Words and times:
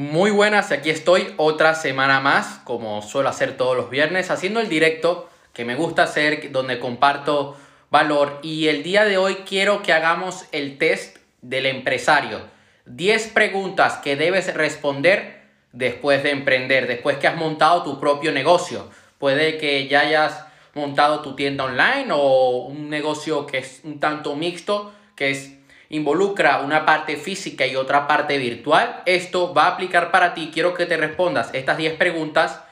Muy 0.00 0.30
buenas, 0.30 0.72
aquí 0.72 0.88
estoy 0.88 1.34
otra 1.36 1.74
semana 1.74 2.20
más, 2.20 2.62
como 2.64 3.02
suelo 3.02 3.28
hacer 3.28 3.58
todos 3.58 3.76
los 3.76 3.90
viernes, 3.90 4.30
haciendo 4.30 4.58
el 4.60 4.70
directo 4.70 5.28
que 5.52 5.66
me 5.66 5.74
gusta 5.74 6.04
hacer, 6.04 6.50
donde 6.52 6.80
comparto 6.80 7.54
valor. 7.90 8.38
Y 8.42 8.68
el 8.68 8.82
día 8.82 9.04
de 9.04 9.18
hoy 9.18 9.34
quiero 9.46 9.82
que 9.82 9.92
hagamos 9.92 10.46
el 10.52 10.78
test 10.78 11.18
del 11.42 11.66
empresario. 11.66 12.40
10 12.86 13.28
preguntas 13.28 13.98
que 13.98 14.16
debes 14.16 14.54
responder 14.54 15.42
después 15.72 16.22
de 16.22 16.30
emprender, 16.30 16.86
después 16.86 17.18
que 17.18 17.28
has 17.28 17.36
montado 17.36 17.82
tu 17.82 18.00
propio 18.00 18.32
negocio. 18.32 18.88
Puede 19.18 19.58
que 19.58 19.86
ya 19.86 20.00
hayas 20.00 20.46
montado 20.72 21.20
tu 21.20 21.36
tienda 21.36 21.64
online 21.64 22.06
o 22.10 22.64
un 22.68 22.88
negocio 22.88 23.46
que 23.46 23.58
es 23.58 23.82
un 23.84 24.00
tanto 24.00 24.34
mixto, 24.34 24.94
que 25.14 25.30
es 25.30 25.59
involucra 25.90 26.60
una 26.60 26.86
parte 26.86 27.16
física 27.16 27.66
y 27.66 27.76
otra 27.76 28.06
parte 28.06 28.38
virtual. 28.38 29.02
Esto 29.04 29.52
va 29.52 29.64
a 29.64 29.72
aplicar 29.72 30.10
para 30.10 30.32
ti. 30.32 30.50
Quiero 30.52 30.72
que 30.72 30.86
te 30.86 30.96
respondas 30.96 31.50
estas 31.52 31.76
10 31.76 31.94
preguntas 31.94 32.62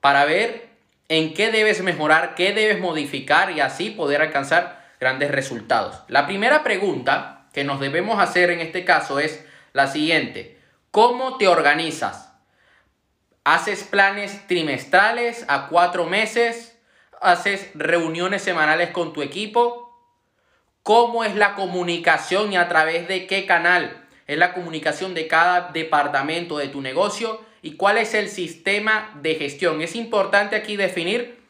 para 0.00 0.24
ver 0.26 0.68
en 1.08 1.32
qué 1.32 1.50
debes 1.50 1.82
mejorar, 1.82 2.34
qué 2.34 2.52
debes 2.52 2.80
modificar 2.80 3.52
y 3.52 3.60
así 3.60 3.90
poder 3.90 4.20
alcanzar 4.20 4.84
grandes 5.00 5.30
resultados. 5.30 6.02
La 6.08 6.26
primera 6.26 6.62
pregunta 6.64 7.46
que 7.52 7.64
nos 7.64 7.80
debemos 7.80 8.20
hacer 8.20 8.50
en 8.50 8.60
este 8.60 8.84
caso 8.84 9.20
es 9.20 9.44
la 9.72 9.86
siguiente. 9.86 10.58
¿Cómo 10.90 11.36
te 11.36 11.46
organizas? 11.46 12.32
¿Haces 13.44 13.84
planes 13.84 14.44
trimestrales 14.48 15.44
a 15.48 15.68
cuatro 15.68 16.06
meses? 16.06 16.76
¿Haces 17.20 17.70
reuniones 17.74 18.42
semanales 18.42 18.90
con 18.90 19.12
tu 19.12 19.22
equipo? 19.22 19.85
Cómo 20.86 21.24
es 21.24 21.34
la 21.34 21.56
comunicación 21.56 22.52
y 22.52 22.56
a 22.56 22.68
través 22.68 23.08
de 23.08 23.26
qué 23.26 23.44
canal 23.44 24.06
es 24.28 24.38
la 24.38 24.52
comunicación 24.52 25.14
de 25.14 25.26
cada 25.26 25.72
departamento 25.72 26.58
de 26.58 26.68
tu 26.68 26.80
negocio 26.80 27.40
y 27.60 27.72
cuál 27.72 27.98
es 27.98 28.14
el 28.14 28.28
sistema 28.28 29.10
de 29.20 29.34
gestión. 29.34 29.82
Es 29.82 29.96
importante 29.96 30.54
aquí 30.54 30.76
definir 30.76 31.40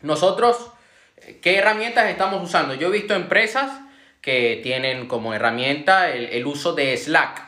nosotros 0.00 0.70
eh, 1.18 1.40
qué 1.42 1.58
herramientas 1.58 2.08
estamos 2.08 2.42
usando. 2.42 2.72
Yo 2.72 2.88
he 2.88 2.90
visto 2.90 3.12
empresas 3.12 3.70
que 4.22 4.60
tienen 4.62 5.08
como 5.08 5.34
herramienta 5.34 6.10
el, 6.10 6.46
uso 6.46 6.72
de 6.72 6.96
Slack. 6.96 7.42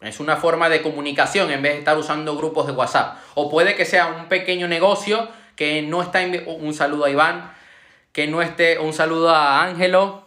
Es 0.00 0.18
una 0.18 0.38
forma 0.38 0.70
de 0.70 0.80
comunicación 0.80 1.50
en 1.50 1.60
vez 1.60 1.74
de 1.74 1.80
estar 1.80 1.98
usando 1.98 2.38
grupos 2.38 2.66
de 2.66 2.72
WhatsApp. 2.72 3.18
O 3.34 3.50
puede 3.50 3.74
que 3.74 3.84
sea 3.84 4.06
un 4.06 4.30
pequeño 4.30 4.66
negocio 4.66 5.28
que 5.56 5.82
no 5.82 6.00
está... 6.00 6.22
Un 6.46 6.72
saludo 6.72 7.04
a 7.04 7.10
Iván. 7.10 7.52
Que 8.12 8.28
no 8.28 8.40
esté... 8.40 8.78
Un 8.78 8.94
saludo 8.94 9.28
a 9.28 9.62
Ángelo 9.62 10.21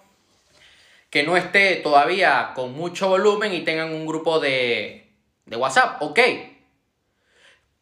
que 1.15 1.23
no 1.23 1.37
esté 1.37 1.77
todavía 1.77 2.51
con 2.55 2.73
mucho 2.73 3.07
volumen 3.07 3.53
y 3.53 3.61
tengan 3.61 3.93
un 3.93 4.05
grupo 4.05 4.41
de, 4.41 5.13
de 5.45 5.55
WhatsApp. 5.55 6.01
Ok. 6.01 6.19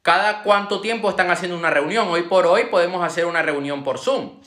¿Cada 0.03 0.43
cuánto 0.43 0.81
tiempo 0.81 1.09
están 1.09 1.31
haciendo 1.31 1.57
una 1.57 1.71
reunión? 1.71 2.09
Hoy 2.09 2.21
por 2.21 2.45
hoy 2.45 2.65
podemos 2.65 3.03
hacer 3.03 3.25
una 3.25 3.41
reunión 3.41 3.83
por 3.83 3.97
Zoom. 3.97 4.39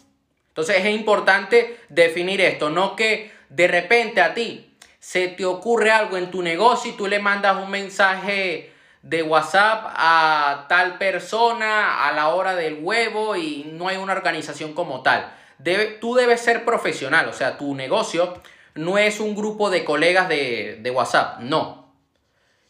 Entonces 0.47 0.77
es 0.77 0.95
importante 0.95 1.81
definir 1.89 2.41
esto, 2.41 2.71
no 2.71 2.95
que 2.95 3.33
de 3.49 3.67
repente 3.67 4.21
a 4.21 4.35
ti 4.35 4.73
se 5.01 5.27
te 5.27 5.45
ocurre 5.45 5.91
algo 5.91 6.17
en 6.17 6.31
tu 6.31 6.41
negocio 6.41 6.93
y 6.93 6.97
tú 6.97 7.09
le 7.09 7.19
mandas 7.19 7.57
un 7.61 7.69
mensaje 7.69 8.73
de 9.03 9.23
WhatsApp 9.25 9.85
a 9.97 10.67
tal 10.69 10.97
persona 10.99 12.07
a 12.07 12.13
la 12.13 12.29
hora 12.29 12.55
del 12.55 12.79
huevo 12.81 13.35
y 13.35 13.65
no 13.69 13.89
hay 13.89 13.97
una 13.97 14.13
organización 14.13 14.75
como 14.75 15.03
tal. 15.03 15.35
Tú 16.01 16.15
debes 16.15 16.41
ser 16.41 16.65
profesional, 16.65 17.29
o 17.29 17.33
sea, 17.33 17.59
tu 17.59 17.75
negocio 17.75 18.41
no 18.77 18.99
es 18.99 19.21
un 19.21 19.35
grupo 19.35 19.71
de 19.71 19.85
colegas 19.85 20.29
de, 20.29 20.93
WhatsApp, 20.95 21.41
no. 21.41 21.93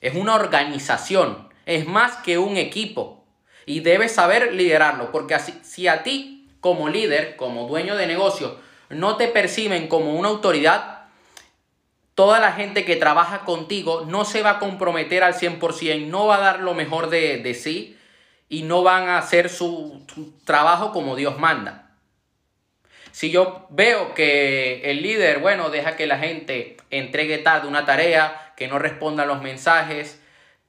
Es 0.00 0.14
una 0.14 0.34
organización, 0.34 1.48
es 1.66 1.86
más 1.86 2.16
que 2.16 2.38
un 2.38 2.56
equipo. 2.56 3.24
Y 3.66 3.80
debes 3.80 4.12
saber 4.12 4.54
liderarlo, 4.54 5.10
porque 5.10 5.34
así, 5.34 5.58
si 5.62 5.88
a 5.88 6.02
ti 6.02 6.48
como 6.60 6.88
líder, 6.88 7.36
como 7.36 7.66
dueño 7.66 7.96
de 7.96 8.06
negocio, 8.06 8.58
no 8.88 9.16
te 9.16 9.28
perciben 9.28 9.88
como 9.88 10.14
una 10.14 10.28
autoridad, 10.28 11.06
toda 12.14 12.38
la 12.38 12.52
gente 12.52 12.84
que 12.84 12.96
trabaja 12.96 13.44
contigo 13.44 14.04
no 14.06 14.24
se 14.24 14.42
va 14.42 14.50
a 14.50 14.58
comprometer 14.58 15.24
al 15.24 15.34
100%, 15.34 16.06
no 16.06 16.26
va 16.26 16.36
a 16.36 16.40
dar 16.40 16.60
lo 16.60 16.74
mejor 16.74 17.10
de, 17.10 17.38
de 17.38 17.54
sí 17.54 17.98
y 18.48 18.62
no 18.62 18.82
van 18.82 19.08
a 19.08 19.18
hacer 19.18 19.48
su 19.48 20.06
trabajo 20.44 20.92
como 20.92 21.16
Dios 21.16 21.38
manda. 21.38 21.85
Si 23.16 23.30
yo 23.30 23.66
veo 23.70 24.12
que 24.12 24.90
el 24.90 25.00
líder, 25.00 25.38
bueno, 25.38 25.70
deja 25.70 25.96
que 25.96 26.06
la 26.06 26.18
gente 26.18 26.76
entregue 26.90 27.38
tarde 27.38 27.66
una 27.66 27.86
tarea, 27.86 28.52
que 28.58 28.68
no 28.68 28.78
responda 28.78 29.22
a 29.22 29.26
los 29.26 29.40
mensajes, 29.40 30.20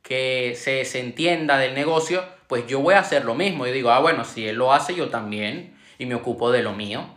que 0.01 0.55
se 0.55 0.75
desentienda 0.75 1.57
del 1.57 1.73
negocio, 1.73 2.23
pues 2.47 2.65
yo 2.65 2.79
voy 2.79 2.93
a 2.93 2.99
hacer 2.99 3.25
lo 3.25 3.35
mismo. 3.35 3.67
Y 3.67 3.73
digo, 3.73 3.91
ah, 3.91 3.99
bueno, 3.99 4.23
si 4.23 4.47
él 4.47 4.55
lo 4.55 4.71
hace, 4.71 4.95
yo 4.95 5.09
también, 5.09 5.77
y 5.97 6.05
me 6.05 6.15
ocupo 6.15 6.49
de 6.49 6.63
lo 6.63 6.71
mío. 6.71 7.09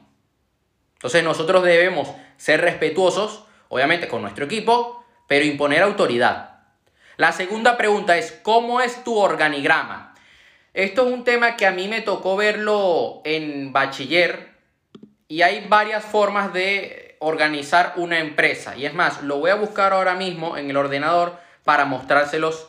Entonces 0.95 1.23
nosotros 1.23 1.63
debemos 1.63 2.13
ser 2.37 2.61
respetuosos, 2.61 3.45
obviamente 3.69 4.09
con 4.09 4.23
nuestro 4.23 4.47
equipo, 4.47 5.05
pero 5.29 5.45
imponer 5.45 5.85
autoridad. 5.85 6.59
La 7.19 7.31
segunda 7.31 7.77
pregunta 7.77 8.19
es, 8.19 8.33
¿cómo 8.43 8.81
es 8.81 9.05
tu 9.05 9.17
organigrama? 9.17 10.13
Esto 10.75 11.07
es 11.07 11.15
un 11.15 11.23
tema 11.23 11.57
que 11.57 11.67
a 11.67 11.71
mí 11.71 11.87
me 11.87 12.01
tocó 12.01 12.35
verlo 12.35 13.23
en 13.25 13.73
bachiller, 13.73 14.50
y 15.31 15.41
hay 15.43 15.67
varias 15.69 16.05
formas 16.05 16.53
de 16.53 17.15
organizar 17.21 17.93
una 17.95 18.19
empresa. 18.19 18.77
Y 18.77 18.85
es 18.85 18.95
más, 18.95 19.23
lo 19.23 19.39
voy 19.39 19.51
a 19.51 19.55
buscar 19.55 19.93
ahora 19.93 20.17
mismo 20.17 20.57
en 20.57 20.69
el 20.69 20.77
ordenador 20.77 21.39
para 21.63 21.85
mostrárselos 21.85 22.67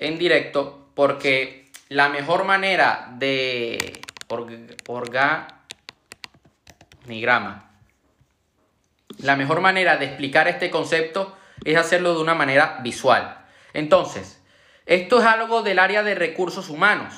en 0.00 0.18
directo. 0.18 0.88
Porque 0.96 1.70
la 1.88 2.08
mejor 2.08 2.42
manera 2.42 3.08
de 3.18 4.00
organigrama. 4.88 7.70
La 9.18 9.36
mejor 9.36 9.60
manera 9.60 9.96
de 9.96 10.06
explicar 10.06 10.48
este 10.48 10.72
concepto 10.72 11.36
es 11.64 11.76
hacerlo 11.76 12.14
de 12.14 12.20
una 12.20 12.34
manera 12.34 12.80
visual. 12.82 13.44
Entonces, 13.74 14.42
esto 14.86 15.20
es 15.20 15.24
algo 15.24 15.62
del 15.62 15.78
área 15.78 16.02
de 16.02 16.16
recursos 16.16 16.68
humanos. 16.68 17.14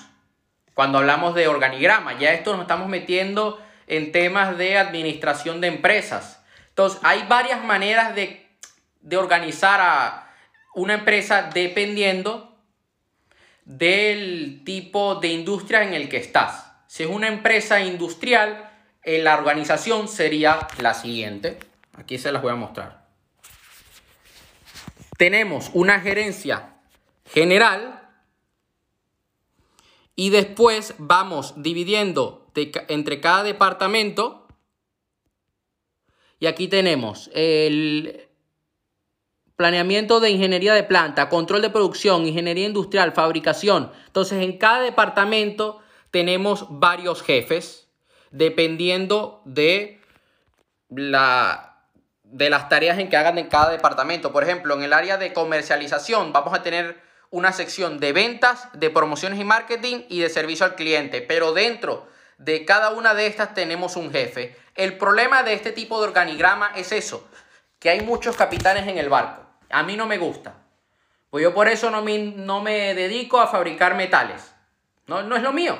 Cuando 0.74 0.98
hablamos 0.98 1.34
de 1.34 1.48
organigrama, 1.48 2.18
ya 2.18 2.34
esto 2.34 2.52
nos 2.52 2.62
estamos 2.62 2.88
metiendo 2.88 3.63
en 3.86 4.12
temas 4.12 4.56
de 4.58 4.78
administración 4.78 5.60
de 5.60 5.68
empresas. 5.68 6.42
Entonces, 6.68 7.00
hay 7.02 7.24
varias 7.28 7.64
maneras 7.64 8.14
de, 8.14 8.48
de 9.00 9.16
organizar 9.16 9.80
a 9.80 10.34
una 10.74 10.94
empresa 10.94 11.50
dependiendo 11.52 12.58
del 13.64 14.62
tipo 14.64 15.16
de 15.16 15.28
industria 15.28 15.82
en 15.82 15.94
el 15.94 16.08
que 16.08 16.18
estás. 16.18 16.70
Si 16.86 17.02
es 17.02 17.08
una 17.08 17.28
empresa 17.28 17.80
industrial, 17.80 18.70
la 19.04 19.34
organización 19.34 20.08
sería 20.08 20.66
la 20.78 20.94
siguiente. 20.94 21.58
Aquí 21.94 22.18
se 22.18 22.32
las 22.32 22.42
voy 22.42 22.52
a 22.52 22.56
mostrar. 22.56 23.04
Tenemos 25.16 25.70
una 25.74 26.00
gerencia 26.00 26.74
general 27.30 28.00
y 30.16 30.30
después 30.30 30.94
vamos 30.98 31.54
dividiendo 31.56 32.43
entre 32.54 33.20
cada 33.20 33.42
departamento. 33.42 34.46
Y 36.38 36.46
aquí 36.46 36.68
tenemos 36.68 37.30
el 37.34 38.28
planeamiento 39.56 40.20
de 40.20 40.30
ingeniería 40.30 40.74
de 40.74 40.82
planta, 40.82 41.28
control 41.28 41.62
de 41.62 41.70
producción, 41.70 42.26
ingeniería 42.26 42.66
industrial, 42.66 43.12
fabricación. 43.12 43.92
Entonces, 44.06 44.42
en 44.42 44.58
cada 44.58 44.80
departamento 44.80 45.80
tenemos 46.10 46.66
varios 46.70 47.22
jefes, 47.22 47.88
dependiendo 48.30 49.42
de, 49.44 50.00
la, 50.90 51.86
de 52.24 52.50
las 52.50 52.68
tareas 52.68 52.98
en 52.98 53.08
que 53.08 53.16
hagan 53.16 53.38
en 53.38 53.46
cada 53.46 53.70
departamento. 53.70 54.32
Por 54.32 54.42
ejemplo, 54.42 54.74
en 54.74 54.82
el 54.82 54.92
área 54.92 55.16
de 55.16 55.32
comercialización 55.32 56.32
vamos 56.32 56.52
a 56.52 56.62
tener 56.62 57.00
una 57.30 57.52
sección 57.52 57.98
de 57.98 58.12
ventas, 58.12 58.68
de 58.74 58.90
promociones 58.90 59.40
y 59.40 59.44
marketing 59.44 60.02
y 60.08 60.20
de 60.20 60.30
servicio 60.30 60.66
al 60.66 60.74
cliente. 60.74 61.20
Pero 61.20 61.52
dentro 61.52 62.06
de 62.38 62.64
cada 62.64 62.90
una 62.90 63.14
de 63.14 63.26
estas 63.26 63.54
tenemos 63.54 63.96
un 63.96 64.10
jefe. 64.10 64.56
El 64.74 64.98
problema 64.98 65.42
de 65.42 65.54
este 65.54 65.72
tipo 65.72 66.00
de 66.00 66.08
organigrama 66.08 66.72
es 66.74 66.92
eso, 66.92 67.28
que 67.78 67.90
hay 67.90 68.00
muchos 68.00 68.36
capitanes 68.36 68.88
en 68.88 68.98
el 68.98 69.08
barco. 69.08 69.42
A 69.70 69.82
mí 69.82 69.96
no 69.96 70.06
me 70.06 70.18
gusta. 70.18 70.54
Pues 71.30 71.42
yo 71.42 71.54
por 71.54 71.68
eso 71.68 71.90
no 71.90 72.02
me, 72.02 72.18
no 72.18 72.60
me 72.60 72.94
dedico 72.94 73.40
a 73.40 73.48
fabricar 73.48 73.94
metales. 73.94 74.52
No, 75.06 75.22
no 75.22 75.36
es 75.36 75.42
lo 75.42 75.52
mío. 75.52 75.78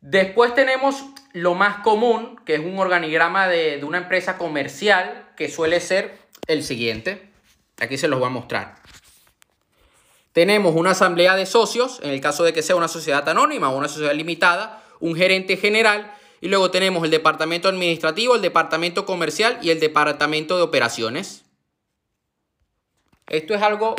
Después 0.00 0.54
tenemos 0.54 1.04
lo 1.32 1.54
más 1.54 1.78
común, 1.78 2.40
que 2.44 2.54
es 2.54 2.60
un 2.60 2.78
organigrama 2.78 3.48
de, 3.48 3.78
de 3.78 3.84
una 3.84 3.98
empresa 3.98 4.36
comercial, 4.36 5.30
que 5.36 5.48
suele 5.48 5.80
ser 5.80 6.18
el 6.46 6.64
siguiente. 6.64 7.30
Aquí 7.80 7.98
se 7.98 8.08
los 8.08 8.18
voy 8.18 8.26
a 8.26 8.30
mostrar. 8.30 8.74
Tenemos 10.32 10.74
una 10.74 10.92
asamblea 10.92 11.36
de 11.36 11.46
socios, 11.46 12.00
en 12.02 12.10
el 12.10 12.20
caso 12.20 12.44
de 12.44 12.52
que 12.52 12.62
sea 12.62 12.76
una 12.76 12.88
sociedad 12.88 13.28
anónima 13.28 13.68
o 13.68 13.76
una 13.76 13.88
sociedad 13.88 14.14
limitada, 14.14 14.81
un 15.02 15.16
gerente 15.16 15.56
general 15.56 16.14
y 16.40 16.48
luego 16.48 16.70
tenemos 16.70 17.04
el 17.04 17.10
departamento 17.10 17.68
administrativo, 17.68 18.36
el 18.36 18.40
departamento 18.40 19.04
comercial 19.04 19.58
y 19.60 19.70
el 19.70 19.80
departamento 19.80 20.56
de 20.56 20.62
operaciones. 20.62 21.44
Esto 23.26 23.54
es 23.54 23.62
algo 23.62 23.96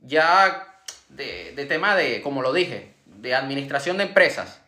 ya 0.00 0.82
de, 1.08 1.52
de 1.54 1.66
tema 1.66 1.96
de, 1.96 2.22
como 2.22 2.42
lo 2.42 2.52
dije, 2.52 2.94
de 3.06 3.34
administración 3.34 3.98
de 3.98 4.04
empresas. 4.04 4.60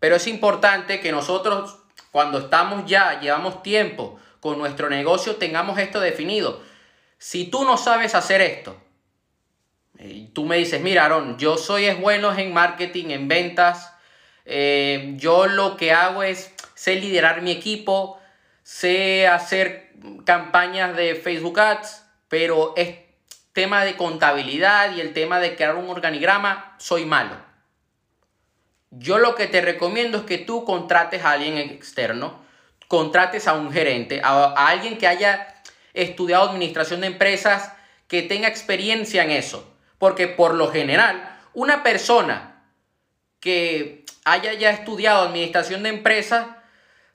Pero 0.00 0.16
es 0.16 0.26
importante 0.26 1.00
que 1.00 1.12
nosotros, 1.12 1.78
cuando 2.10 2.38
estamos 2.38 2.86
ya, 2.86 3.20
llevamos 3.20 3.62
tiempo 3.62 4.18
con 4.40 4.58
nuestro 4.58 4.88
negocio, 4.88 5.36
tengamos 5.36 5.78
esto 5.78 6.00
definido. 6.00 6.62
Si 7.18 7.44
tú 7.44 7.64
no 7.64 7.76
sabes 7.76 8.14
hacer 8.14 8.40
esto, 8.40 8.80
y 9.98 10.28
tú 10.28 10.44
me 10.44 10.56
dices, 10.56 10.80
mira, 10.80 11.04
Aaron, 11.04 11.36
yo 11.38 11.58
soy 11.58 11.86
es 11.86 12.00
bueno 12.00 12.34
en 12.34 12.54
marketing, 12.54 13.10
en 13.10 13.28
ventas, 13.28 13.92
eh, 14.48 15.14
yo 15.16 15.46
lo 15.46 15.76
que 15.76 15.92
hago 15.92 16.22
es, 16.22 16.52
sé 16.74 16.96
liderar 16.96 17.42
mi 17.42 17.52
equipo, 17.52 18.18
sé 18.62 19.28
hacer 19.28 19.92
campañas 20.24 20.96
de 20.96 21.14
Facebook 21.14 21.60
Ads, 21.60 22.04
pero 22.28 22.74
es 22.76 22.96
tema 23.52 23.84
de 23.84 23.96
contabilidad 23.96 24.94
y 24.94 25.00
el 25.00 25.12
tema 25.12 25.40
de 25.40 25.54
crear 25.54 25.76
un 25.76 25.88
organigrama, 25.88 26.74
soy 26.78 27.04
malo. 27.04 27.36
Yo 28.90 29.18
lo 29.18 29.34
que 29.34 29.46
te 29.46 29.60
recomiendo 29.60 30.18
es 30.18 30.24
que 30.24 30.38
tú 30.38 30.64
contrates 30.64 31.24
a 31.24 31.32
alguien 31.32 31.58
externo, 31.58 32.42
contrates 32.88 33.46
a 33.46 33.52
un 33.52 33.72
gerente, 33.72 34.20
a, 34.24 34.54
a 34.56 34.68
alguien 34.68 34.98
que 34.98 35.06
haya 35.06 35.54
estudiado 35.92 36.48
administración 36.48 37.02
de 37.02 37.08
empresas, 37.08 37.72
que 38.06 38.22
tenga 38.22 38.48
experiencia 38.48 39.22
en 39.22 39.30
eso 39.30 39.74
porque 39.98 40.28
por 40.28 40.54
lo 40.54 40.70
general, 40.70 41.38
una 41.52 41.82
persona 41.82 42.62
que 43.40 44.04
haya 44.32 44.52
ya 44.54 44.70
estudiado 44.70 45.22
administración 45.22 45.82
de 45.82 45.90
empresas 45.90 46.46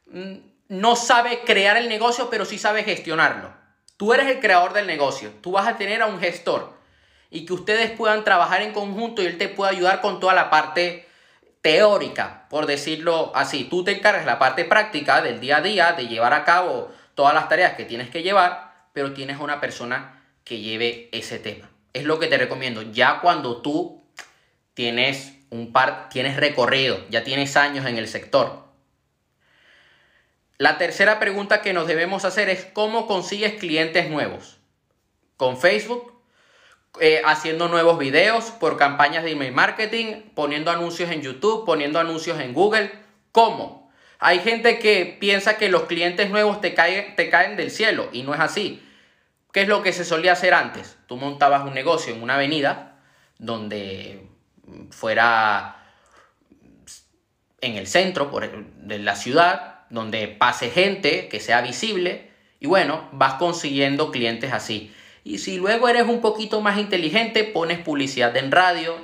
mm, 0.07 0.35
no 0.69 0.95
sabe 0.95 1.41
crear 1.45 1.77
el 1.77 1.89
negocio, 1.89 2.29
pero 2.29 2.45
sí 2.45 2.57
sabe 2.57 2.83
gestionarlo. 2.83 3.53
Tú 3.97 4.13
eres 4.13 4.27
el 4.27 4.39
creador 4.39 4.73
del 4.73 4.87
negocio, 4.87 5.31
tú 5.41 5.51
vas 5.51 5.67
a 5.67 5.77
tener 5.77 6.01
a 6.01 6.07
un 6.07 6.19
gestor 6.19 6.73
y 7.29 7.45
que 7.45 7.53
ustedes 7.53 7.91
puedan 7.91 8.23
trabajar 8.23 8.61
en 8.61 8.73
conjunto 8.73 9.21
y 9.21 9.27
él 9.27 9.37
te 9.37 9.49
pueda 9.49 9.71
ayudar 9.71 10.01
con 10.01 10.19
toda 10.19 10.33
la 10.33 10.49
parte 10.49 11.07
teórica, 11.61 12.47
por 12.49 12.65
decirlo 12.65 13.31
así. 13.35 13.65
Tú 13.65 13.83
te 13.83 13.91
encargas 13.91 14.25
la 14.25 14.39
parte 14.39 14.65
práctica 14.65 15.21
del 15.21 15.39
día 15.39 15.57
a 15.57 15.61
día, 15.61 15.93
de 15.93 16.07
llevar 16.07 16.33
a 16.33 16.43
cabo 16.43 16.91
todas 17.15 17.33
las 17.33 17.47
tareas 17.49 17.73
que 17.73 17.85
tienes 17.85 18.09
que 18.09 18.23
llevar, 18.23 18.73
pero 18.93 19.13
tienes 19.13 19.39
una 19.39 19.61
persona 19.61 20.21
que 20.43 20.59
lleve 20.59 21.09
ese 21.11 21.39
tema 21.39 21.69
es 21.93 22.03
lo 22.03 22.19
que 22.19 22.27
te 22.27 22.37
recomiendo. 22.37 22.81
Ya 22.81 23.21
cuando 23.21 23.61
tú 23.61 24.03
tienes 24.73 25.33
un 25.53 25.71
par, 25.71 26.09
tienes 26.09 26.35
recorrido, 26.35 26.99
ya 27.09 27.23
tienes 27.23 27.55
años 27.57 27.85
en 27.85 27.97
el 27.97 28.07
sector. 28.07 28.63
La 30.57 30.79
tercera 30.79 31.19
pregunta 31.19 31.61
que 31.61 31.73
nos 31.73 31.85
debemos 31.85 32.25
hacer 32.25 32.49
es 32.49 32.65
cómo 32.65 33.05
consigues 33.05 33.53
clientes 33.53 34.09
nuevos. 34.09 34.57
Con 35.37 35.57
Facebook, 35.57 36.11
eh, 36.99 37.21
haciendo 37.23 37.67
nuevos 37.67 37.99
videos, 37.99 38.45
por 38.45 38.77
campañas 38.77 39.23
de 39.23 39.31
email 39.31 39.53
marketing, 39.53 40.23
poniendo 40.33 40.71
anuncios 40.71 41.11
en 41.11 41.21
YouTube, 41.21 41.65
poniendo 41.65 41.99
anuncios 41.99 42.39
en 42.39 42.53
Google. 42.53 42.91
¿Cómo? 43.31 43.91
Hay 44.17 44.39
gente 44.39 44.79
que 44.79 45.17
piensa 45.19 45.57
que 45.57 45.69
los 45.69 45.83
clientes 45.83 46.31
nuevos 46.31 46.61
te 46.61 46.73
caen, 46.73 47.15
te 47.15 47.29
caen 47.29 47.57
del 47.57 47.69
cielo 47.69 48.09
y 48.11 48.23
no 48.23 48.33
es 48.33 48.39
así. 48.39 48.83
¿Qué 49.51 49.61
es 49.61 49.67
lo 49.67 49.83
que 49.83 49.93
se 49.93 50.03
solía 50.03 50.31
hacer 50.31 50.55
antes? 50.55 50.97
Tú 51.05 51.15
montabas 51.15 51.63
un 51.63 51.75
negocio 51.75 52.15
en 52.15 52.23
una 52.23 52.35
avenida 52.35 52.95
donde 53.37 54.32
fuera 54.91 55.77
en 57.61 57.77
el 57.77 57.87
centro 57.87 58.31
de 58.77 58.99
la 58.99 59.15
ciudad, 59.15 59.85
donde 59.89 60.27
pase 60.27 60.69
gente, 60.69 61.29
que 61.29 61.39
sea 61.39 61.61
visible, 61.61 62.31
y 62.59 62.67
bueno, 62.67 63.07
vas 63.11 63.35
consiguiendo 63.35 64.11
clientes 64.11 64.51
así. 64.53 64.93
Y 65.23 65.37
si 65.37 65.57
luego 65.57 65.87
eres 65.87 66.07
un 66.07 66.21
poquito 66.21 66.61
más 66.61 66.77
inteligente, 66.77 67.43
pones 67.43 67.79
publicidad 67.79 68.35
en 68.35 68.51
radio, 68.51 68.95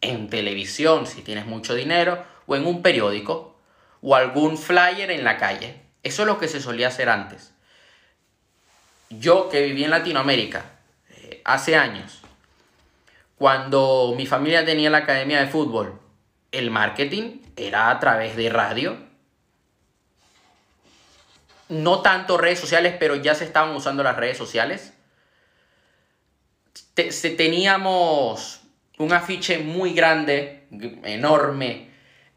en 0.00 0.28
televisión, 0.28 1.06
si 1.06 1.22
tienes 1.22 1.46
mucho 1.46 1.74
dinero, 1.74 2.24
o 2.46 2.56
en 2.56 2.66
un 2.66 2.82
periódico, 2.82 3.56
o 4.00 4.14
algún 4.14 4.58
flyer 4.58 5.10
en 5.10 5.24
la 5.24 5.36
calle. 5.36 5.82
Eso 6.02 6.22
es 6.22 6.28
lo 6.28 6.38
que 6.38 6.48
se 6.48 6.60
solía 6.60 6.88
hacer 6.88 7.08
antes 7.08 7.52
yo 9.10 9.48
que 9.48 9.62
viví 9.62 9.84
en 9.84 9.90
Latinoamérica 9.90 10.64
eh, 11.10 11.40
hace 11.44 11.76
años, 11.76 12.20
cuando 13.38 14.14
mi 14.16 14.26
familia 14.26 14.64
tenía 14.64 14.90
la 14.90 14.98
academia 14.98 15.40
de 15.40 15.46
fútbol, 15.46 16.00
el 16.50 16.70
marketing 16.70 17.40
era 17.56 17.90
a 17.90 18.00
través 18.00 18.36
de 18.36 18.50
radio. 18.50 18.96
No 21.68 22.00
tanto 22.00 22.36
redes 22.36 22.58
sociales, 22.58 22.96
pero 22.98 23.14
ya 23.16 23.34
se 23.34 23.44
estaban 23.44 23.74
usando 23.76 24.02
las 24.02 24.16
redes 24.16 24.36
sociales. 24.36 24.92
teníamos 26.94 28.60
un 28.98 29.12
afiche 29.12 29.58
muy 29.58 29.92
grande, 29.92 30.66
enorme, 31.04 31.90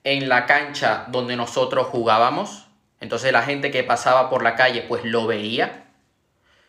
en 0.03 0.29
la 0.29 0.45
cancha 0.45 1.05
donde 1.07 1.35
nosotros 1.35 1.87
jugábamos. 1.87 2.67
Entonces 2.99 3.31
la 3.31 3.41
gente 3.41 3.71
que 3.71 3.83
pasaba 3.83 4.29
por 4.29 4.43
la 4.43 4.55
calle 4.55 4.83
pues 4.83 5.03
lo 5.03 5.25
veía 5.25 5.85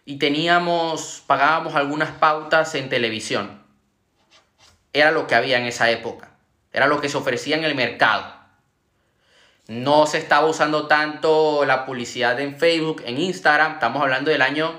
y 0.04 0.16
teníamos, 0.16 1.22
pagábamos 1.26 1.74
algunas 1.74 2.10
pautas 2.12 2.74
en 2.74 2.88
televisión. 2.88 3.61
Era 4.92 5.10
lo 5.10 5.26
que 5.26 5.34
había 5.34 5.58
en 5.58 5.66
esa 5.66 5.90
época. 5.90 6.30
Era 6.72 6.86
lo 6.86 7.00
que 7.00 7.08
se 7.08 7.16
ofrecía 7.16 7.56
en 7.56 7.64
el 7.64 7.74
mercado. 7.74 8.42
No 9.68 10.06
se 10.06 10.18
estaba 10.18 10.46
usando 10.46 10.86
tanto 10.86 11.64
la 11.64 11.86
publicidad 11.86 12.38
en 12.40 12.58
Facebook, 12.58 13.02
en 13.06 13.18
Instagram. 13.18 13.74
Estamos 13.74 14.02
hablando 14.02 14.30
del 14.30 14.42
año 14.42 14.72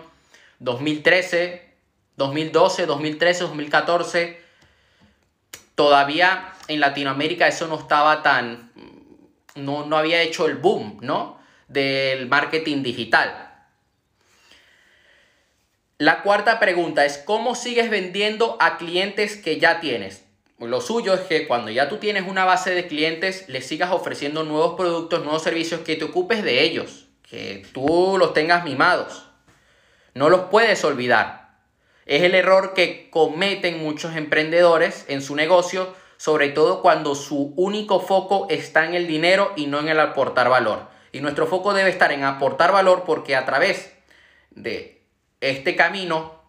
2013, 0.60 1.74
2012, 2.18 2.86
2013, 2.86 3.44
2014. 3.44 4.42
Todavía 5.76 6.54
en 6.68 6.80
Latinoamérica 6.80 7.48
eso 7.48 7.68
no 7.68 7.80
estaba 7.80 8.22
tan... 8.22 8.72
No, 9.56 9.86
no 9.86 9.98
había 9.98 10.22
hecho 10.22 10.48
el 10.48 10.56
boom, 10.56 10.98
¿no? 11.02 11.40
Del 11.68 12.28
marketing 12.28 12.84
digital. 12.84 13.43
La 16.00 16.24
cuarta 16.24 16.60
pregunta 16.60 17.06
es, 17.06 17.20
¿cómo 17.20 17.54
sigues 17.54 17.92
vendiendo 17.92 18.58
a 18.60 18.78
clientes 18.78 19.38
que 19.38 19.60
ya 19.60 19.80
tienes? 19.80 20.26
Lo 20.58 20.82
suyo 20.82 21.14
es 21.14 21.22
que 21.22 21.48
cuando 21.48 21.70
ya 21.70 21.88
tú 21.88 21.98
tienes 21.98 22.28
una 22.28 22.46
base 22.46 22.74
de 22.74 22.88
clientes, 22.88 23.48
les 23.48 23.68
sigas 23.68 23.92
ofreciendo 23.92 24.44
nuevos 24.44 24.74
productos, 24.76 25.24
nuevos 25.24 25.44
servicios, 25.44 25.82
que 25.82 25.96
te 25.96 26.06
ocupes 26.06 26.44
de 26.44 26.64
ellos, 26.64 27.08
que 27.30 27.66
tú 27.74 28.16
los 28.18 28.34
tengas 28.34 28.64
mimados. 28.64 29.26
No 30.16 30.30
los 30.30 30.46
puedes 30.46 30.84
olvidar. 30.84 31.58
Es 32.06 32.24
el 32.24 32.34
error 32.34 32.74
que 32.74 33.10
cometen 33.12 33.84
muchos 33.84 34.16
emprendedores 34.16 35.06
en 35.10 35.22
su 35.22 35.36
negocio, 35.36 35.94
sobre 36.18 36.50
todo 36.50 36.82
cuando 36.82 37.14
su 37.14 37.54
único 37.56 38.00
foco 38.00 38.48
está 38.50 38.86
en 38.86 38.96
el 38.96 39.06
dinero 39.06 39.54
y 39.56 39.68
no 39.68 39.80
en 39.80 39.90
el 39.90 40.00
aportar 40.00 40.50
valor. 40.50 40.88
Y 41.12 41.22
nuestro 41.22 41.46
foco 41.46 41.74
debe 41.74 41.92
estar 41.92 42.12
en 42.12 42.24
aportar 42.24 42.72
valor 42.72 43.04
porque 43.06 43.36
a 43.36 43.46
través 43.46 43.94
de 44.52 45.03
este 45.44 45.76
camino 45.76 46.42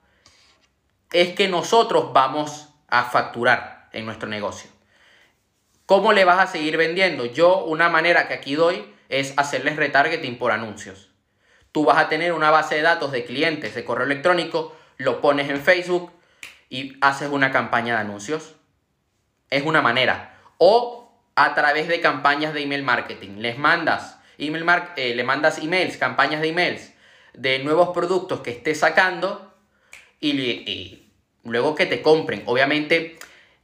es 1.13 1.35
que 1.35 1.49
nosotros 1.49 2.13
vamos 2.13 2.69
a 2.89 3.03
facturar 3.05 3.89
en 3.93 4.07
nuestro 4.07 4.29
negocio. 4.29 4.71
¿Cómo 5.85 6.13
le 6.13 6.25
vas 6.25 6.39
a 6.39 6.47
seguir 6.47 6.77
vendiendo? 6.77 7.27
Yo 7.27 7.65
una 7.65 7.89
manera 7.89 8.29
que 8.29 8.35
aquí 8.35 8.55
doy 8.55 8.95
es 9.09 9.35
hacerles 9.37 9.77
retargeting 9.77 10.39
por 10.39 10.53
anuncios. 10.53 11.11
Tú 11.73 11.85
vas 11.85 11.99
a 11.99 12.09
tener 12.09 12.33
una 12.33 12.53
base 12.53 12.77
de 12.77 12.83
datos 12.83 13.11
de 13.11 13.25
clientes 13.25 13.75
de 13.75 13.85
correo 13.85 14.07
electrónico, 14.07 14.77
lo 14.97 15.21
pones 15.21 15.51
en 15.51 15.61
Facebook 15.61 16.13
y 16.71 16.97
haces 17.01 17.29
una 17.31 17.51
campaña 17.51 17.95
de 17.95 18.01
anuncios. 18.01 18.55
Es 19.51 19.65
una 19.65 19.83
manera. 19.83 20.39
O 20.59 21.13
a 21.35 21.55
través 21.55 21.89
de 21.89 22.01
campañas 22.01 22.55
de 22.55 22.63
email 22.63 22.85
marketing. 22.85 23.39
Les 23.39 23.59
mandas, 23.59 24.19
email 24.39 24.65
eh, 24.95 25.17
le 25.17 25.25
mandas 25.25 25.59
emails, 25.59 25.97
campañas 25.97 26.41
de 26.41 26.49
emails 26.49 26.94
de 27.35 27.59
nuevos 27.59 27.91
productos 27.91 28.41
que 28.41 28.51
estés 28.51 28.81
sacando 28.81 29.53
y, 30.21 31.03
luego 31.45 31.75
que 31.75 31.87
te 31.87 32.01
compren. 32.01 32.43
Obviamente 32.47 33.17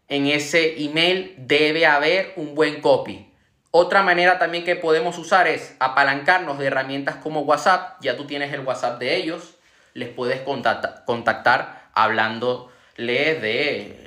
en 0.09 0.27
ese 0.27 0.83
email 0.85 1.35
debe 1.39 1.87
haber 1.87 2.33
un 2.37 2.55
buen 2.55 2.81
copy. 2.81 3.27
Otra 3.71 4.03
manera 4.03 4.39
también 4.39 4.65
que 4.65 4.77
podemos 4.77 5.17
usar 5.17 5.47
es 5.47 5.77
apalancarnos 5.79 6.59
de 6.59 6.67
herramientas 6.67 7.17
como 7.17 7.43
WhatsApp. 7.43 7.99
Ya 8.03 8.17
tú 8.17 8.27
tienes 8.27 8.53
el 8.53 8.61
WhatsApp 8.61 8.99
de 8.99 9.17
ellos. 9.17 9.55
Les 9.95 10.09
puedes 10.09 10.41
contactar, 10.41 11.05
contactar 11.07 11.89
hablándole 11.95 12.69
de 12.97 14.07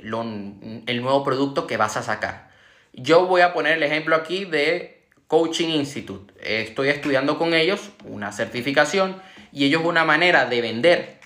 el 0.86 1.02
nuevo 1.02 1.24
producto 1.24 1.66
que 1.66 1.76
vas 1.76 1.96
a 1.96 2.02
sacar. 2.02 2.50
Yo 2.92 3.26
voy 3.26 3.40
a 3.40 3.52
poner 3.52 3.72
el 3.72 3.82
ejemplo 3.82 4.14
aquí 4.14 4.44
de 4.44 5.02
Coaching 5.26 5.70
Institute. 5.70 6.32
Estoy 6.40 6.90
estudiando 6.90 7.38
con 7.38 7.54
ellos 7.54 7.90
una 8.04 8.30
certificación 8.30 9.20
y 9.54 9.64
ellos 9.64 9.82
una 9.84 10.04
manera 10.04 10.44
de 10.44 10.60
vender 10.60 11.20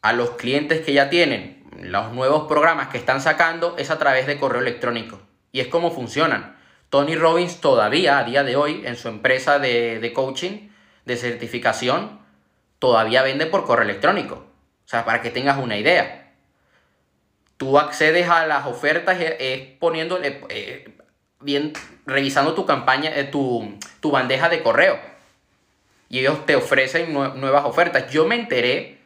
a 0.00 0.14
los 0.14 0.30
clientes 0.30 0.80
que 0.80 0.94
ya 0.94 1.10
tienen 1.10 1.62
los 1.80 2.12
nuevos 2.12 2.46
programas 2.46 2.88
que 2.88 2.98
están 2.98 3.20
sacando 3.20 3.76
es 3.78 3.90
a 3.90 3.98
través 3.98 4.26
de 4.26 4.38
correo 4.38 4.60
electrónico. 4.60 5.20
Y 5.50 5.60
es 5.60 5.66
como 5.66 5.90
funcionan. 5.90 6.56
Tony 6.88 7.16
Robbins 7.16 7.60
todavía, 7.60 8.18
a 8.18 8.24
día 8.24 8.44
de 8.44 8.56
hoy, 8.56 8.82
en 8.84 8.96
su 8.96 9.08
empresa 9.08 9.58
de, 9.58 9.98
de 9.98 10.12
coaching, 10.12 10.68
de 11.04 11.16
certificación, 11.16 12.20
todavía 12.78 13.22
vende 13.22 13.46
por 13.46 13.64
correo 13.64 13.84
electrónico. 13.84 14.46
O 14.84 14.88
sea, 14.88 15.04
para 15.04 15.22
que 15.22 15.30
tengas 15.30 15.58
una 15.58 15.76
idea. 15.76 16.32
Tú 17.56 17.78
accedes 17.78 18.28
a 18.28 18.46
las 18.46 18.66
ofertas 18.66 19.18
es 19.20 19.60
poniéndole, 19.78 20.40
eh, 20.48 20.96
bien, 21.40 21.72
revisando 22.06 22.54
tu 22.54 22.66
campaña, 22.66 23.10
eh, 23.14 23.24
tu, 23.24 23.78
tu, 24.00 24.10
bandeja 24.10 24.48
de 24.48 24.62
correo. 24.62 24.98
Y 26.12 26.18
ellos 26.18 26.44
te 26.44 26.56
ofrecen 26.56 27.14
nuevas 27.14 27.64
ofertas. 27.64 28.10
Yo 28.10 28.26
me 28.26 28.34
enteré 28.34 28.98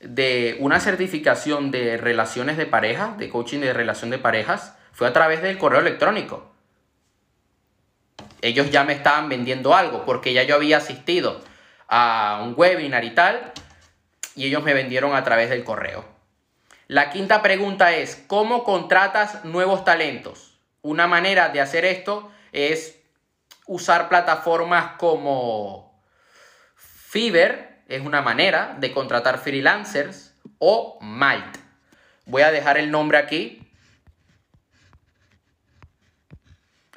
de 0.00 0.56
una 0.58 0.80
certificación 0.80 1.70
de 1.70 1.98
relaciones 1.98 2.56
de 2.56 2.64
pareja, 2.64 3.14
de 3.18 3.28
coaching 3.28 3.60
de 3.60 3.74
relación 3.74 4.08
de 4.08 4.16
parejas, 4.16 4.74
fue 4.90 5.06
a 5.06 5.12
través 5.12 5.42
del 5.42 5.58
correo 5.58 5.80
electrónico. 5.80 6.50
Ellos 8.40 8.70
ya 8.70 8.84
me 8.84 8.94
estaban 8.94 9.28
vendiendo 9.28 9.74
algo 9.74 10.06
porque 10.06 10.32
ya 10.32 10.44
yo 10.44 10.54
había 10.54 10.78
asistido 10.78 11.42
a 11.88 12.40
un 12.42 12.54
webinar 12.56 13.04
y 13.04 13.10
tal, 13.10 13.52
y 14.34 14.46
ellos 14.46 14.62
me 14.62 14.72
vendieron 14.72 15.14
a 15.14 15.24
través 15.24 15.50
del 15.50 15.62
correo. 15.62 16.06
La 16.88 17.10
quinta 17.10 17.42
pregunta 17.42 17.92
es, 17.92 18.24
¿cómo 18.26 18.64
contratas 18.64 19.44
nuevos 19.44 19.84
talentos? 19.84 20.58
Una 20.80 21.06
manera 21.06 21.50
de 21.50 21.60
hacer 21.60 21.84
esto 21.84 22.30
es 22.52 22.98
usar 23.66 24.08
plataformas 24.08 24.92
como 24.96 25.85
Fiverr, 27.16 27.80
es 27.88 28.02
una 28.04 28.20
manera 28.20 28.76
de 28.78 28.92
contratar 28.92 29.38
freelancers, 29.38 30.34
o 30.58 30.98
Malt. 31.00 31.56
Voy 32.26 32.42
a 32.42 32.50
dejar 32.50 32.76
el 32.76 32.90
nombre 32.90 33.16
aquí. 33.16 33.72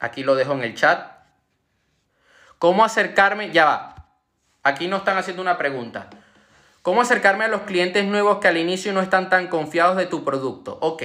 Aquí 0.02 0.24
lo 0.24 0.36
dejo 0.36 0.52
en 0.52 0.64
el 0.64 0.76
chat. 0.76 1.10
¿Cómo 2.58 2.84
acercarme? 2.84 3.52
Ya 3.52 3.64
va. 3.64 3.96
Aquí 4.62 4.90
no 4.90 4.98
están 4.98 5.18
haciendo 5.18 5.42
una 5.42 5.58
pregunta. 5.58 6.10
¿Cómo 6.82 7.00
acercarme 7.00 7.46
a 7.46 7.48
los 7.48 7.62
clientes 7.62 8.04
nuevos 8.04 8.40
que 8.40 8.50
al 8.50 8.58
inicio 8.58 8.92
no 8.92 9.00
están 9.00 9.30
tan 9.30 9.48
confiados 9.48 9.96
de 9.96 10.06
tu 10.06 10.26
producto? 10.26 10.80
Ok. 10.82 11.02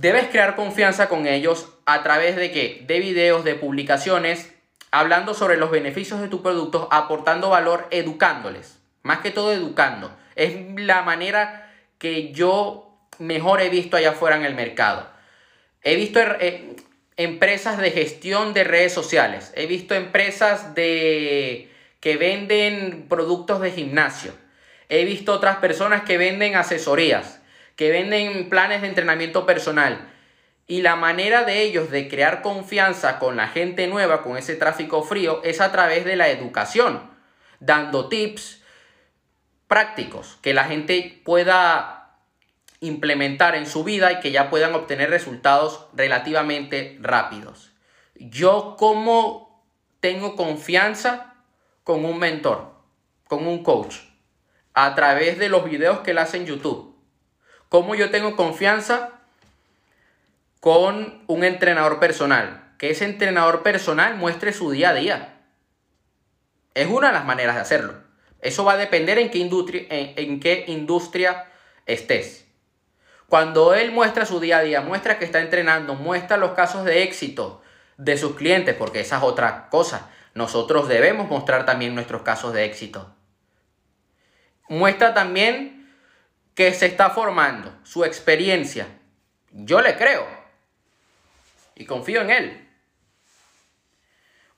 debes 0.00 0.28
crear 0.28 0.56
confianza 0.56 1.10
con 1.10 1.26
ellos 1.26 1.68
a 1.84 2.02
través 2.02 2.36
de 2.36 2.50
qué? 2.52 2.84
De 2.86 3.00
videos, 3.00 3.44
de 3.44 3.54
publicaciones, 3.54 4.55
hablando 4.98 5.34
sobre 5.34 5.58
los 5.58 5.70
beneficios 5.70 6.22
de 6.22 6.28
tu 6.28 6.42
producto, 6.42 6.88
aportando 6.90 7.50
valor, 7.50 7.86
educándoles. 7.90 8.78
Más 9.02 9.18
que 9.18 9.30
todo 9.30 9.52
educando. 9.52 10.10
Es 10.36 10.56
la 10.76 11.02
manera 11.02 11.70
que 11.98 12.32
yo 12.32 12.96
mejor 13.18 13.60
he 13.60 13.68
visto 13.68 13.98
allá 13.98 14.10
afuera 14.10 14.36
en 14.36 14.46
el 14.46 14.54
mercado. 14.54 15.06
He 15.82 15.96
visto 15.96 16.18
eh, 16.40 16.76
empresas 17.18 17.76
de 17.76 17.90
gestión 17.90 18.54
de 18.54 18.64
redes 18.64 18.94
sociales. 18.94 19.52
He 19.54 19.66
visto 19.66 19.94
empresas 19.94 20.74
de 20.74 21.70
que 22.00 22.16
venden 22.16 23.06
productos 23.06 23.60
de 23.60 23.72
gimnasio. 23.72 24.32
He 24.88 25.04
visto 25.04 25.34
otras 25.34 25.58
personas 25.58 26.04
que 26.04 26.16
venden 26.16 26.56
asesorías, 26.56 27.42
que 27.76 27.90
venden 27.90 28.48
planes 28.48 28.80
de 28.80 28.88
entrenamiento 28.88 29.44
personal. 29.44 30.08
Y 30.66 30.82
la 30.82 30.96
manera 30.96 31.44
de 31.44 31.62
ellos 31.62 31.90
de 31.90 32.08
crear 32.08 32.42
confianza 32.42 33.18
con 33.18 33.36
la 33.36 33.48
gente 33.48 33.86
nueva, 33.86 34.22
con 34.22 34.36
ese 34.36 34.56
tráfico 34.56 35.02
frío, 35.02 35.40
es 35.44 35.60
a 35.60 35.70
través 35.70 36.04
de 36.04 36.16
la 36.16 36.28
educación, 36.28 37.08
dando 37.60 38.08
tips 38.08 38.62
prácticos 39.68 40.38
que 40.42 40.54
la 40.54 40.64
gente 40.64 41.22
pueda 41.24 42.18
implementar 42.80 43.54
en 43.54 43.66
su 43.66 43.84
vida 43.84 44.12
y 44.12 44.20
que 44.20 44.32
ya 44.32 44.50
puedan 44.50 44.74
obtener 44.74 45.10
resultados 45.10 45.86
relativamente 45.94 46.98
rápidos. 47.00 47.72
Yo 48.14 48.76
como 48.78 49.64
tengo 50.00 50.36
confianza 50.36 51.34
con 51.84 52.04
un 52.04 52.18
mentor, 52.18 52.74
con 53.28 53.46
un 53.46 53.62
coach, 53.62 53.96
a 54.74 54.94
través 54.94 55.38
de 55.38 55.48
los 55.48 55.64
videos 55.64 56.00
que 56.00 56.10
él 56.10 56.18
hace 56.18 56.36
en 56.36 56.46
YouTube. 56.46 56.94
Cómo 57.68 57.94
yo 57.94 58.10
tengo 58.10 58.36
confianza 58.36 59.15
con 60.66 61.22
un 61.28 61.44
entrenador 61.44 62.00
personal, 62.00 62.72
que 62.76 62.90
ese 62.90 63.04
entrenador 63.04 63.62
personal 63.62 64.16
muestre 64.16 64.52
su 64.52 64.72
día 64.72 64.88
a 64.88 64.94
día. 64.94 65.38
Es 66.74 66.88
una 66.88 67.06
de 67.06 67.12
las 67.12 67.24
maneras 67.24 67.54
de 67.54 67.60
hacerlo. 67.60 67.94
Eso 68.40 68.64
va 68.64 68.72
a 68.72 68.76
depender 68.76 69.16
en 69.20 69.30
qué 69.30 69.38
industria, 69.38 69.86
en 69.88 70.40
qué 70.40 70.64
industria 70.66 71.46
estés. 71.86 72.48
Cuando 73.28 73.74
él 73.74 73.92
muestra 73.92 74.26
su 74.26 74.40
día 74.40 74.58
a 74.58 74.62
día, 74.62 74.80
muestra 74.80 75.20
que 75.20 75.24
está 75.24 75.40
entrenando, 75.40 75.94
muestra 75.94 76.36
los 76.36 76.54
casos 76.54 76.84
de 76.84 77.04
éxito 77.04 77.62
de 77.96 78.18
sus 78.18 78.34
clientes, 78.34 78.74
porque 78.74 78.98
esa 78.98 79.18
es 79.18 79.22
otra 79.22 79.68
cosa 79.70 80.10
nosotros 80.34 80.88
debemos 80.88 81.28
mostrar 81.28 81.64
también 81.64 81.94
nuestros 81.94 82.22
casos 82.22 82.52
de 82.52 82.64
éxito. 82.64 83.14
Muestra 84.68 85.14
también 85.14 85.94
que 86.56 86.74
se 86.74 86.86
está 86.86 87.10
formando, 87.10 87.72
su 87.84 88.04
experiencia. 88.04 88.88
Yo 89.52 89.80
le 89.80 89.96
creo 89.96 90.35
y 91.76 91.84
confío 91.84 92.22
en 92.22 92.30
él. 92.30 92.68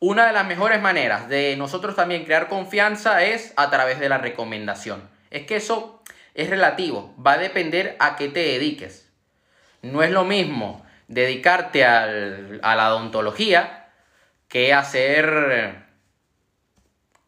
Una 0.01 0.27
de 0.27 0.33
las 0.33 0.47
mejores 0.47 0.81
maneras 0.81 1.29
de 1.29 1.57
nosotros 1.57 1.97
también 1.97 2.25
crear 2.25 2.49
confianza 2.49 3.25
es 3.25 3.53
a 3.57 3.69
través 3.69 3.99
de 3.99 4.09
la 4.09 4.19
recomendación. 4.19 5.09
Es 5.31 5.45
que 5.45 5.57
eso 5.57 6.03
es 6.35 6.49
relativo, 6.49 7.15
va 7.25 7.33
a 7.33 7.39
depender 7.39 7.97
a 7.99 8.17
qué 8.17 8.29
te 8.29 8.41
dediques. 8.41 9.11
No 9.83 10.03
es 10.03 10.11
lo 10.11 10.25
mismo 10.25 10.87
dedicarte 11.09 11.85
a 11.85 12.07
la 12.07 12.95
odontología 12.95 13.91
que 14.47 14.73
hacer 14.73 15.85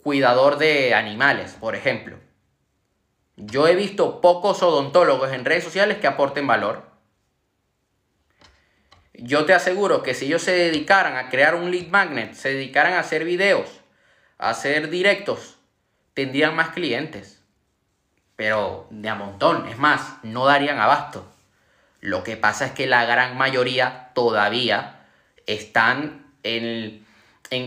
cuidador 0.02 0.58
de 0.58 0.94
animales, 0.94 1.56
por 1.58 1.74
ejemplo. 1.74 2.18
Yo 3.36 3.66
he 3.66 3.74
visto 3.74 4.20
pocos 4.20 4.62
odontólogos 4.62 5.32
en 5.32 5.44
redes 5.44 5.64
sociales 5.64 5.98
que 5.98 6.06
aporten 6.06 6.46
valor. 6.46 6.89
Yo 9.22 9.44
te 9.44 9.52
aseguro 9.52 10.02
que 10.02 10.14
si 10.14 10.26
ellos 10.26 10.42
se 10.42 10.52
dedicaran 10.52 11.16
a 11.16 11.28
crear 11.28 11.54
un 11.54 11.70
lead 11.70 11.88
magnet, 11.88 12.32
se 12.32 12.54
dedicaran 12.54 12.94
a 12.94 13.00
hacer 13.00 13.24
videos, 13.24 13.68
a 14.38 14.50
hacer 14.50 14.88
directos, 14.88 15.58
tendrían 16.14 16.56
más 16.56 16.70
clientes. 16.70 17.42
Pero 18.36 18.86
de 18.88 19.10
a 19.10 19.14
montón, 19.14 19.68
es 19.68 19.76
más, 19.76 20.16
no 20.22 20.46
darían 20.46 20.78
abasto. 20.78 21.30
Lo 22.00 22.24
que 22.24 22.38
pasa 22.38 22.64
es 22.64 22.72
que 22.72 22.86
la 22.86 23.04
gran 23.04 23.36
mayoría 23.36 24.10
todavía 24.14 25.06
están 25.46 26.32
en 26.42 27.04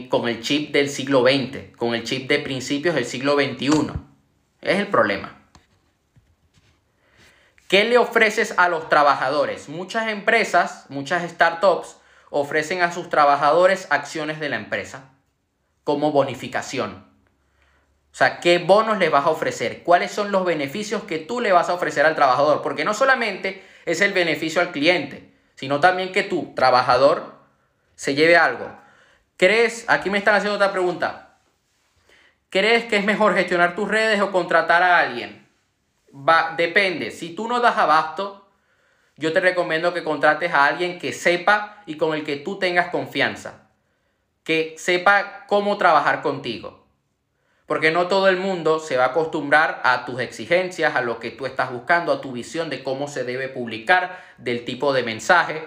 con 0.09 0.29
el 0.29 0.41
chip 0.41 0.71
del 0.71 0.89
siglo 0.89 1.23
XX, 1.23 1.75
con 1.75 1.93
el 1.93 2.03
chip 2.03 2.29
de 2.29 2.39
principios 2.39 2.95
del 2.95 3.05
siglo 3.05 3.35
XXI. 3.35 3.91
Es 4.61 4.79
el 4.79 4.87
problema. 4.87 5.42
¿Qué 7.73 7.85
le 7.85 7.97
ofreces 7.97 8.53
a 8.57 8.69
los 8.69 8.87
trabajadores? 8.87 9.67
Muchas 9.67 10.07
empresas, 10.07 10.85
muchas 10.89 11.27
startups 11.27 11.97
ofrecen 12.29 12.83
a 12.83 12.91
sus 12.91 13.09
trabajadores 13.09 13.87
acciones 13.89 14.39
de 14.39 14.47
la 14.47 14.57
empresa 14.57 15.09
como 15.83 16.11
bonificación. 16.11 17.03
O 18.11 18.15
sea, 18.15 18.39
¿qué 18.39 18.59
bonos 18.59 18.99
le 18.99 19.09
vas 19.09 19.25
a 19.25 19.31
ofrecer? 19.31 19.81
¿Cuáles 19.81 20.11
son 20.11 20.31
los 20.31 20.45
beneficios 20.45 21.05
que 21.05 21.17
tú 21.17 21.41
le 21.41 21.51
vas 21.51 21.67
a 21.69 21.73
ofrecer 21.73 22.05
al 22.05 22.13
trabajador? 22.13 22.61
Porque 22.61 22.85
no 22.85 22.93
solamente 22.93 23.65
es 23.85 24.01
el 24.01 24.13
beneficio 24.13 24.61
al 24.61 24.71
cliente, 24.71 25.33
sino 25.55 25.79
también 25.79 26.11
que 26.11 26.21
tu 26.21 26.53
trabajador 26.53 27.39
se 27.95 28.13
lleve 28.13 28.37
algo. 28.37 28.69
¿Crees, 29.35 29.85
aquí 29.87 30.11
me 30.11 30.19
están 30.19 30.35
haciendo 30.35 30.57
otra 30.57 30.71
pregunta, 30.71 31.39
¿crees 32.51 32.85
que 32.85 32.97
es 32.97 33.03
mejor 33.03 33.33
gestionar 33.33 33.75
tus 33.75 33.89
redes 33.89 34.21
o 34.21 34.31
contratar 34.31 34.83
a 34.83 34.99
alguien? 34.99 35.42
Va, 36.13 36.53
depende, 36.55 37.11
si 37.11 37.33
tú 37.33 37.47
no 37.47 37.59
das 37.59 37.77
abasto, 37.77 38.47
yo 39.17 39.33
te 39.33 39.39
recomiendo 39.39 39.93
que 39.93 40.03
contrates 40.03 40.53
a 40.53 40.65
alguien 40.65 40.99
que 40.99 41.11
sepa 41.11 41.81
y 41.85 41.97
con 41.97 42.13
el 42.13 42.23
que 42.23 42.37
tú 42.37 42.59
tengas 42.59 42.89
confianza, 42.89 43.69
que 44.43 44.75
sepa 44.77 45.45
cómo 45.47 45.77
trabajar 45.77 46.21
contigo. 46.21 46.85
Porque 47.65 47.91
no 47.91 48.07
todo 48.07 48.27
el 48.27 48.37
mundo 48.37 48.79
se 48.79 48.97
va 48.97 49.05
a 49.05 49.07
acostumbrar 49.07 49.81
a 49.83 50.05
tus 50.05 50.19
exigencias, 50.19 50.95
a 50.95 51.01
lo 51.01 51.19
que 51.19 51.31
tú 51.31 51.45
estás 51.45 51.71
buscando, 51.71 52.11
a 52.11 52.21
tu 52.21 52.33
visión 52.33 52.69
de 52.69 52.83
cómo 52.83 53.07
se 53.07 53.23
debe 53.23 53.47
publicar, 53.49 54.21
del 54.37 54.65
tipo 54.65 54.93
de 54.93 55.03
mensaje. 55.03 55.63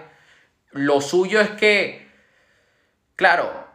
Lo 0.70 1.00
suyo 1.00 1.40
es 1.40 1.50
que 1.50 2.06
Claro, 3.16 3.65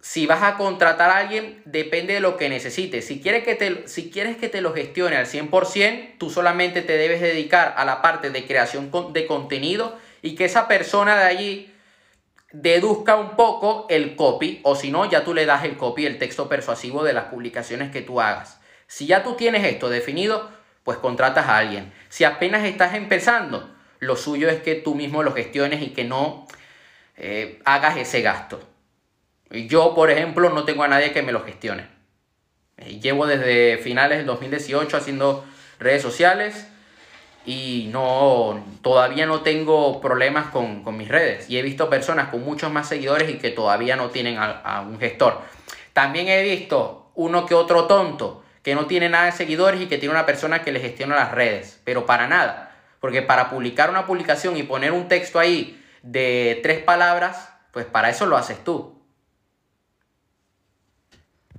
si 0.00 0.26
vas 0.26 0.42
a 0.42 0.56
contratar 0.56 1.10
a 1.10 1.18
alguien, 1.18 1.60
depende 1.64 2.14
de 2.14 2.20
lo 2.20 2.36
que 2.36 2.48
necesites. 2.48 3.06
Si 3.06 3.20
quieres 3.20 3.44
que 3.44 3.56
te, 3.56 3.88
si 3.88 4.10
quieres 4.10 4.36
que 4.36 4.48
te 4.48 4.60
lo 4.60 4.72
gestione 4.72 5.16
al 5.16 5.26
100%, 5.26 6.18
tú 6.18 6.30
solamente 6.30 6.82
te 6.82 6.96
debes 6.96 7.20
dedicar 7.20 7.74
a 7.76 7.84
la 7.84 8.00
parte 8.00 8.30
de 8.30 8.46
creación 8.46 8.90
de 9.12 9.26
contenido 9.26 9.98
y 10.22 10.34
que 10.36 10.44
esa 10.44 10.68
persona 10.68 11.16
de 11.16 11.24
allí 11.24 11.74
deduzca 12.52 13.16
un 13.16 13.36
poco 13.36 13.86
el 13.90 14.16
copy 14.16 14.60
o 14.62 14.76
si 14.76 14.90
no, 14.90 15.10
ya 15.10 15.24
tú 15.24 15.34
le 15.34 15.46
das 15.46 15.64
el 15.64 15.76
copy, 15.76 16.06
el 16.06 16.18
texto 16.18 16.48
persuasivo 16.48 17.02
de 17.04 17.12
las 17.12 17.24
publicaciones 17.24 17.90
que 17.90 18.00
tú 18.00 18.20
hagas. 18.20 18.60
Si 18.86 19.06
ya 19.06 19.22
tú 19.22 19.34
tienes 19.34 19.64
esto 19.64 19.90
definido, 19.90 20.50
pues 20.84 20.98
contratas 20.98 21.46
a 21.46 21.58
alguien. 21.58 21.92
Si 22.08 22.24
apenas 22.24 22.64
estás 22.64 22.94
empezando, 22.94 23.68
lo 23.98 24.16
suyo 24.16 24.48
es 24.48 24.62
que 24.62 24.76
tú 24.76 24.94
mismo 24.94 25.22
lo 25.22 25.34
gestiones 25.34 25.82
y 25.82 25.88
que 25.88 26.04
no 26.04 26.46
eh, 27.16 27.60
hagas 27.64 27.98
ese 27.98 28.22
gasto. 28.22 28.60
Yo, 29.50 29.94
por 29.94 30.10
ejemplo, 30.10 30.50
no 30.50 30.64
tengo 30.64 30.82
a 30.82 30.88
nadie 30.88 31.12
que 31.12 31.22
me 31.22 31.32
lo 31.32 31.44
gestione. 31.44 31.88
Eh, 32.76 33.00
llevo 33.00 33.26
desde 33.26 33.78
finales 33.78 34.18
del 34.18 34.26
2018 34.26 34.96
haciendo 34.96 35.44
redes 35.78 36.02
sociales 36.02 36.66
y 37.44 37.88
no, 37.92 38.62
todavía 38.82 39.24
no 39.24 39.40
tengo 39.40 40.00
problemas 40.00 40.48
con, 40.48 40.84
mis 40.96 41.08
redes. 41.08 41.48
Y 41.48 41.56
he 41.56 41.62
visto 41.62 41.88
personas 41.88 42.28
con 42.28 42.44
muchos 42.44 42.70
más 42.70 42.88
seguidores 42.88 43.30
y 43.30 43.38
que 43.38 43.50
todavía 43.50 43.96
no 43.96 44.10
tienen 44.10 44.36
a, 44.38 44.84
un 44.86 44.98
gestor. 45.00 45.40
También 45.94 46.28
he 46.28 46.42
visto 46.42 47.10
uno 47.14 47.46
que 47.46 47.54
otro 47.54 47.86
tonto 47.86 48.44
que 48.62 48.74
no 48.74 48.86
tiene 48.86 49.08
nada 49.08 49.26
de 49.26 49.32
seguidores 49.32 49.80
y 49.80 49.86
que 49.86 49.96
tiene 49.96 50.14
una 50.14 50.26
persona 50.26 50.62
que 50.62 50.72
le 50.72 50.80
gestiona 50.80 51.16
las 51.16 51.32
redes, 51.32 51.80
pero 51.84 52.04
para 52.04 52.28
nada. 52.28 52.76
Porque 53.00 53.22
para 53.22 53.48
publicar 53.48 53.88
una 53.88 54.04
publicación 54.04 54.56
y 54.58 54.62
poner 54.64 54.92
un 54.92 55.08
texto 55.08 55.38
ahí 55.38 55.82
de 56.02 56.60
tres 56.62 56.80
palabras, 56.80 57.50
pues 57.72 57.86
para 57.86 58.10
eso 58.10 58.26
lo 58.26 58.36
haces 58.36 58.62
tú. 58.62 58.97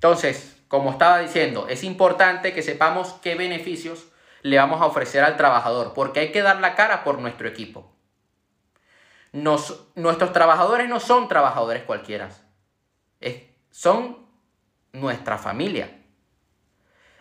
Entonces, 0.00 0.56
como 0.68 0.92
estaba 0.92 1.18
diciendo, 1.18 1.68
es 1.68 1.84
importante 1.84 2.54
que 2.54 2.62
sepamos 2.62 3.12
qué 3.20 3.34
beneficios 3.34 4.06
le 4.40 4.56
vamos 4.56 4.80
a 4.80 4.86
ofrecer 4.86 5.22
al 5.22 5.36
trabajador, 5.36 5.92
porque 5.92 6.20
hay 6.20 6.32
que 6.32 6.40
dar 6.40 6.58
la 6.58 6.74
cara 6.74 7.04
por 7.04 7.18
nuestro 7.18 7.46
equipo. 7.46 7.92
nuestros 9.32 10.32
trabajadores 10.32 10.88
no 10.88 11.00
son 11.00 11.28
trabajadores 11.28 11.82
cualquiera, 11.82 12.30
son 13.70 14.26
nuestra 14.94 15.36
familia. 15.36 15.98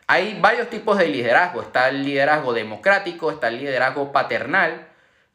Hay 0.08 0.40
varios 0.40 0.70
tipos 0.70 0.98
de 0.98 1.10
liderazgo. 1.10 1.62
Está 1.62 1.90
el 1.90 2.06
liderazgo 2.06 2.54
democrático, 2.54 3.30
está 3.30 3.50
el 3.50 3.58
liderazgo 3.58 4.14
paternal. 4.14 4.88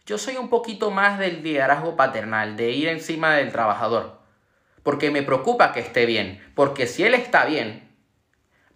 Yo 0.06 0.16
soy 0.16 0.38
un 0.38 0.48
poquito 0.48 0.90
más 0.90 1.18
del 1.18 1.42
liderazgo 1.42 1.94
paternal, 1.94 2.56
de 2.56 2.70
ir 2.70 2.88
encima 2.88 3.34
del 3.34 3.52
trabajador. 3.52 4.23
Porque 4.84 5.10
me 5.10 5.24
preocupa 5.24 5.72
que 5.72 5.80
esté 5.80 6.06
bien. 6.06 6.40
Porque 6.54 6.86
si 6.86 7.02
él 7.02 7.14
está 7.14 7.44
bien, 7.44 7.90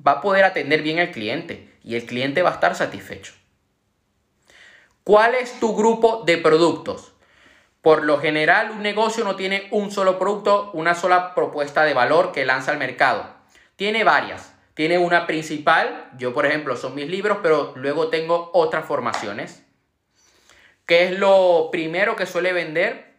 va 0.04 0.12
a 0.12 0.20
poder 0.20 0.44
atender 0.44 0.82
bien 0.82 0.98
al 0.98 1.12
cliente 1.12 1.72
y 1.84 1.94
el 1.94 2.04
cliente 2.04 2.42
va 2.42 2.50
a 2.50 2.54
estar 2.54 2.74
satisfecho. 2.74 3.34
¿Cuál 5.04 5.36
es 5.36 5.60
tu 5.60 5.76
grupo 5.76 6.24
de 6.26 6.38
productos? 6.38 7.12
Por 7.80 8.04
lo 8.04 8.18
general, 8.18 8.72
un 8.72 8.82
negocio 8.82 9.24
no 9.24 9.36
tiene 9.36 9.68
un 9.70 9.90
solo 9.90 10.18
producto, 10.18 10.70
una 10.74 10.94
sola 10.94 11.34
propuesta 11.34 11.84
de 11.84 11.94
valor 11.94 12.32
que 12.32 12.44
lanza 12.44 12.72
al 12.72 12.78
mercado. 12.78 13.24
Tiene 13.76 14.02
varias. 14.02 14.52
Tiene 14.74 14.98
una 14.98 15.26
principal, 15.26 16.08
yo 16.18 16.32
por 16.32 16.46
ejemplo 16.46 16.76
son 16.76 16.94
mis 16.94 17.08
libros, 17.08 17.38
pero 17.42 17.72
luego 17.74 18.10
tengo 18.10 18.50
otras 18.54 18.84
formaciones. 18.84 19.64
¿Qué 20.86 21.04
es 21.04 21.18
lo 21.18 21.70
primero 21.72 22.14
que 22.14 22.26
suele 22.26 22.52
vender? 22.52 23.16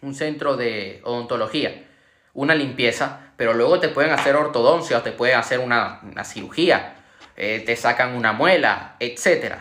Un 0.00 0.14
centro 0.14 0.56
de 0.56 1.00
odontología, 1.04 1.88
una 2.34 2.54
limpieza, 2.54 3.32
pero 3.36 3.54
luego 3.54 3.80
te 3.80 3.88
pueden 3.88 4.12
hacer 4.12 4.36
ortodoncia 4.36 4.98
o 4.98 5.02
te 5.02 5.12
pueden 5.12 5.38
hacer 5.38 5.58
una, 5.58 6.00
una 6.02 6.24
cirugía 6.24 6.96
eh, 7.36 7.62
te 7.64 7.76
sacan 7.76 8.14
una 8.14 8.32
muela, 8.32 8.96
etc. 9.00 9.54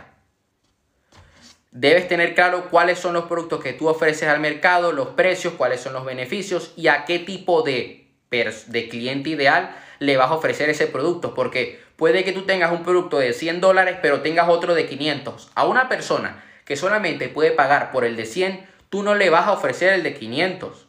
Debes 1.72 2.08
tener 2.08 2.36
claro 2.36 2.70
cuáles 2.70 3.00
son 3.00 3.14
los 3.14 3.26
productos 3.26 3.64
que 3.64 3.74
tú 3.74 3.88
ofreces 3.88 4.28
al 4.28 4.42
mercado, 4.42 4.92
los 4.92 5.10
precios, 5.10 5.54
cuáles 5.54 5.80
son 5.80 5.94
los 5.94 6.04
beneficios 6.04 6.74
y 6.76 6.88
a 6.90 7.06
qué 7.06 7.20
tipo 7.20 7.62
de, 7.62 8.12
de 8.30 8.90
cliente 8.90 9.30
ideal 9.30 9.74
le 10.00 10.18
vas 10.18 10.32
a 10.32 10.36
ofrecer 10.36 10.70
ese 10.70 10.88
producto. 10.88 11.34
Porque 11.34 11.82
puede 11.96 12.26
que 12.26 12.34
tú 12.34 12.42
tengas 12.42 12.74
un 12.74 12.84
producto 12.84 13.20
de 13.20 13.32
100 13.32 13.62
dólares 13.62 13.98
pero 14.02 14.22
tengas 14.22 14.50
otro 14.50 14.76
de 14.76 14.86
500. 14.86 15.52
A 15.56 15.66
una 15.66 15.88
persona 15.88 16.44
que 16.66 16.76
solamente 16.76 17.30
puede 17.30 17.52
pagar 17.52 17.92
por 17.92 18.04
el 18.04 18.18
de 18.18 18.26
100, 18.26 18.68
tú 18.90 19.02
no 19.02 19.16
le 19.16 19.30
vas 19.30 19.48
a 19.48 19.54
ofrecer 19.54 19.94
el 19.94 20.04
de 20.04 20.14
500. 20.14 20.88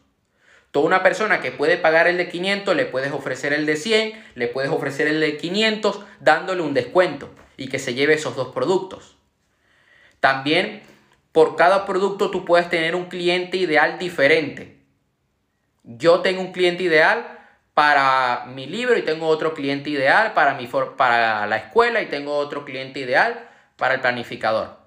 Toda 0.73 0.87
una 0.87 1.03
persona 1.03 1.43
que 1.43 1.53
puede 1.53 1.77
pagar 1.77 2.07
el 2.09 2.17
de 2.17 2.31
500, 2.31 2.75
le 2.75 2.87
puedes 2.87 3.13
ofrecer 3.13 3.53
el 3.53 3.67
de 3.67 3.77
100, 3.77 4.25
le 4.35 4.49
puedes 4.49 4.71
ofrecer 4.71 5.07
el 5.07 5.21
de 5.21 5.37
500, 5.37 6.01
dándole 6.19 6.63
un 6.63 6.73
descuento 6.73 7.29
y 7.59 7.69
que 7.69 7.79
se 7.79 7.93
lleve 7.93 8.15
esos 8.15 8.37
dos 8.37 8.55
productos. 8.55 9.19
También, 10.19 10.83
por 11.31 11.57
cada 11.57 11.85
producto 11.85 12.31
tú 12.31 12.47
puedes 12.47 12.71
tener 12.71 12.97
un 12.97 13.11
cliente 13.11 13.59
ideal 13.59 13.99
diferente. 13.99 14.79
Yo 15.85 16.21
tengo 16.21 16.41
un 16.41 16.53
cliente 16.53 16.85
ideal 16.85 17.39
para 17.75 18.47
mi 18.47 18.65
libro 18.65 18.97
y 18.97 19.03
tengo 19.03 19.27
otro 19.27 19.53
cliente 19.53 19.91
ideal 19.91 20.33
para, 20.33 20.55
mi 20.55 20.67
para 20.97 21.47
la 21.47 21.57
escuela 21.57 22.01
y 22.01 22.07
tengo 22.07 22.35
otro 22.39 22.65
cliente 22.65 22.99
ideal 22.99 23.47
para 23.77 23.97
el 23.97 24.01
planificador. 24.01 24.79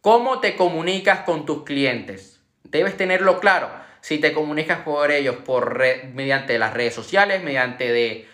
¿Cómo 0.00 0.40
te 0.40 0.56
comunicas 0.56 1.20
con 1.20 1.46
tus 1.46 1.62
clientes? 1.62 2.40
Debes 2.64 2.96
tenerlo 2.96 3.38
claro 3.38 3.85
si 4.00 4.18
te 4.18 4.32
comunicas 4.32 4.80
por 4.80 5.10
ellos 5.10 5.36
por 5.36 5.82
mediante 6.14 6.58
las 6.58 6.74
redes 6.74 6.94
sociales, 6.94 7.42
mediante 7.42 7.92
de, 7.92 8.28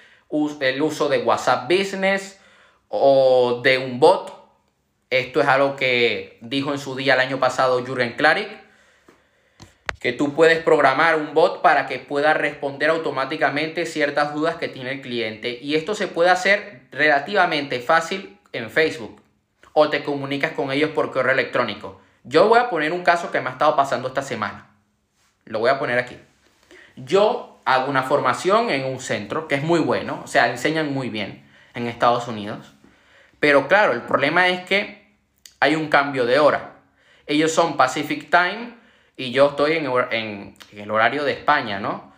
el 0.61 0.83
uso 0.83 1.09
de 1.09 1.19
WhatsApp 1.19 1.71
Business 1.71 2.41
o 2.89 3.61
de 3.63 3.79
un 3.79 4.01
bot. 4.01 4.41
Esto 5.11 5.41
es 5.41 5.49
algo 5.49 5.77
que 5.77 6.39
dijo 6.41 6.73
en 6.73 6.79
su 6.79 6.97
día 6.97 7.15
el 7.15 7.21
año 7.21 7.39
pasado 7.39 7.85
Jürgen 7.85 8.15
Klarik, 8.15 8.49
que 10.01 10.13
tú 10.13 10.35
puedes 10.35 10.63
programar 10.63 11.17
un 11.17 11.35
bot 11.35 11.63
para 11.63 11.87
que 11.87 11.99
pueda 11.99 12.35
responder 12.35 12.91
automáticamente 12.91 13.87
ciertas 13.87 14.35
dudas 14.35 14.57
que 14.57 14.69
tiene 14.69 14.93
el 14.93 15.01
cliente. 15.01 15.59
Y 15.61 15.75
esto 15.75 15.95
se 15.95 16.09
puede 16.09 16.31
hacer 16.31 16.83
relativamente 16.91 17.81
fácil 17.81 18.39
en 18.53 18.71
Facebook 18.71 19.23
o 19.73 19.89
te 19.91 20.03
comunicas 20.03 20.53
con 20.53 20.73
ellos 20.73 20.91
por 20.91 21.13
correo 21.13 21.33
electrónico. 21.33 22.01
Yo 22.25 22.49
voy 22.49 22.59
a 22.59 22.71
poner 22.71 22.93
un 22.93 23.03
caso 23.03 23.31
que 23.31 23.41
me 23.41 23.49
ha 23.49 23.53
estado 23.53 23.77
pasando 23.77 24.09
esta 24.09 24.23
semana. 24.23 24.72
Lo 25.45 25.59
voy 25.59 25.71
a 25.71 25.79
poner 25.79 25.99
aquí. 25.99 26.17
Yo 26.97 27.61
hago 27.65 27.91
una 27.91 28.03
formación 28.03 28.71
en 28.71 28.85
un 28.85 29.01
centro 29.01 29.49
que 29.49 29.55
es 29.57 29.63
muy 29.63 29.81
bueno, 29.81 30.23
o 30.25 30.27
sea, 30.27 30.51
enseñan 30.51 30.93
muy 30.93 31.09
bien 31.09 31.45
en 31.75 31.87
Estados 31.87 32.29
Unidos. 32.29 32.73
Pero 33.41 33.69
claro, 33.69 33.93
el 33.93 34.03
problema 34.03 34.49
es 34.49 34.65
que 34.65 35.15
hay 35.61 35.75
un 35.75 35.89
cambio 35.89 36.27
de 36.27 36.39
hora. 36.39 36.77
Ellos 37.27 37.53
son 37.53 37.77
Pacific 37.77 38.31
Time 38.31 38.75
y 39.17 39.33
yo 39.33 39.51
estoy 39.51 39.73
en, 39.73 39.87
en, 40.11 40.57
el 40.73 40.91
horario 40.91 41.25
de 41.25 41.33
España, 41.33 41.79
¿no? 41.79 42.13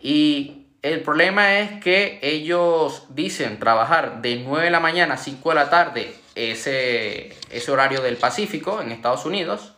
Y 0.00 0.66
el 0.82 1.00
problema 1.00 1.58
es 1.58 1.80
que 1.80 2.18
ellos 2.22 3.06
dicen 3.10 3.58
trabajar 3.58 4.22
de 4.22 4.36
9 4.36 4.64
de 4.64 4.70
la 4.70 4.80
mañana 4.80 5.14
a 5.14 5.18
5 5.18 5.48
de 5.48 5.54
la 5.54 5.70
tarde 5.70 6.14
ese, 6.34 7.36
ese 7.50 7.70
horario 7.70 8.00
del 8.00 8.16
Pacífico 8.16 8.80
en 8.80 8.92
Estados 8.92 9.26
Unidos 9.26 9.74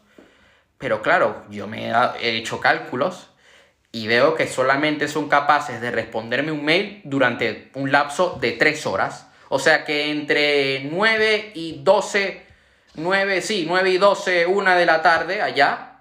pero 0.81 1.03
claro, 1.03 1.45
yo 1.51 1.67
me 1.67 1.91
he 1.91 2.37
hecho 2.39 2.59
cálculos 2.59 3.29
y 3.93 4.07
veo 4.07 4.35
que 4.35 4.49
solamente 4.49 5.09
son 5.09 5.29
capaces 5.29 5.83
de 5.83 5.91
responderme 5.91 6.53
un 6.53 6.65
mail 6.65 7.03
durante 7.05 7.71
un 7.75 7.93
lapso 7.93 8.39
de 8.41 8.53
3 8.53 8.87
horas. 8.87 9.27
O 9.51 9.59
sea 9.59 9.85
que 9.85 10.11
entre 10.11 10.85
9 10.85 11.53
y 11.55 11.83
12, 11.83 12.47
9, 12.95 13.43
sí, 13.43 13.67
9 13.69 13.91
y 13.91 13.99
12, 13.99 14.47
1 14.47 14.77
de 14.77 14.87
la 14.87 15.03
tarde 15.03 15.43
allá, 15.43 15.99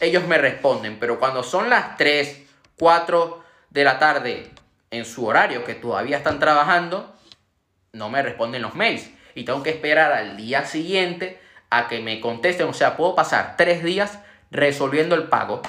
ellos 0.00 0.26
me 0.26 0.38
responden. 0.38 0.98
Pero 0.98 1.20
cuando 1.20 1.44
son 1.44 1.70
las 1.70 1.96
3, 1.96 2.46
4 2.76 3.44
de 3.70 3.84
la 3.84 4.00
tarde 4.00 4.50
en 4.90 5.04
su 5.04 5.24
horario, 5.24 5.64
que 5.64 5.74
todavía 5.74 6.16
están 6.16 6.40
trabajando, 6.40 7.14
no 7.92 8.10
me 8.10 8.22
responden 8.22 8.62
los 8.62 8.74
mails. 8.74 9.08
Y 9.36 9.44
tengo 9.44 9.62
que 9.62 9.70
esperar 9.70 10.12
al 10.12 10.36
día 10.36 10.64
siguiente 10.64 11.43
a 11.78 11.88
que 11.88 12.00
me 12.00 12.20
contesten. 12.20 12.68
O 12.68 12.74
sea, 12.74 12.96
puedo 12.96 13.14
pasar 13.14 13.56
tres 13.56 13.82
días 13.82 14.18
resolviendo 14.50 15.14
el 15.14 15.24
pago. 15.24 15.62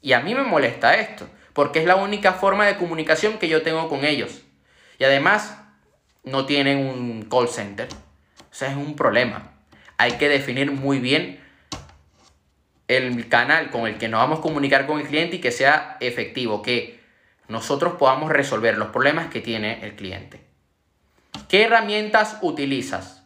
Y 0.00 0.12
a 0.12 0.20
mí 0.20 0.34
me 0.34 0.42
molesta 0.42 0.94
esto, 0.96 1.28
porque 1.52 1.80
es 1.80 1.86
la 1.86 1.96
única 1.96 2.32
forma 2.32 2.66
de 2.66 2.76
comunicación 2.76 3.38
que 3.38 3.48
yo 3.48 3.62
tengo 3.62 3.88
con 3.88 4.04
ellos. 4.04 4.42
Y 4.98 5.04
además, 5.04 5.58
no 6.24 6.46
tienen 6.46 6.78
un 6.78 7.22
call 7.30 7.48
center. 7.48 7.88
O 8.50 8.54
sea, 8.54 8.70
es 8.70 8.76
un 8.76 8.96
problema. 8.96 9.52
Hay 9.96 10.12
que 10.12 10.28
definir 10.28 10.70
muy 10.70 10.98
bien 10.98 11.40
el 12.86 13.28
canal 13.28 13.70
con 13.70 13.86
el 13.86 13.98
que 13.98 14.08
nos 14.08 14.20
vamos 14.20 14.38
a 14.38 14.42
comunicar 14.42 14.86
con 14.86 15.00
el 15.00 15.06
cliente 15.06 15.36
y 15.36 15.40
que 15.40 15.52
sea 15.52 15.96
efectivo, 16.00 16.62
que 16.62 17.00
nosotros 17.48 17.94
podamos 17.94 18.30
resolver 18.30 18.78
los 18.78 18.88
problemas 18.88 19.28
que 19.28 19.40
tiene 19.40 19.84
el 19.84 19.94
cliente. 19.94 20.40
¿Qué 21.48 21.64
herramientas 21.64 22.38
utilizas? 22.42 23.17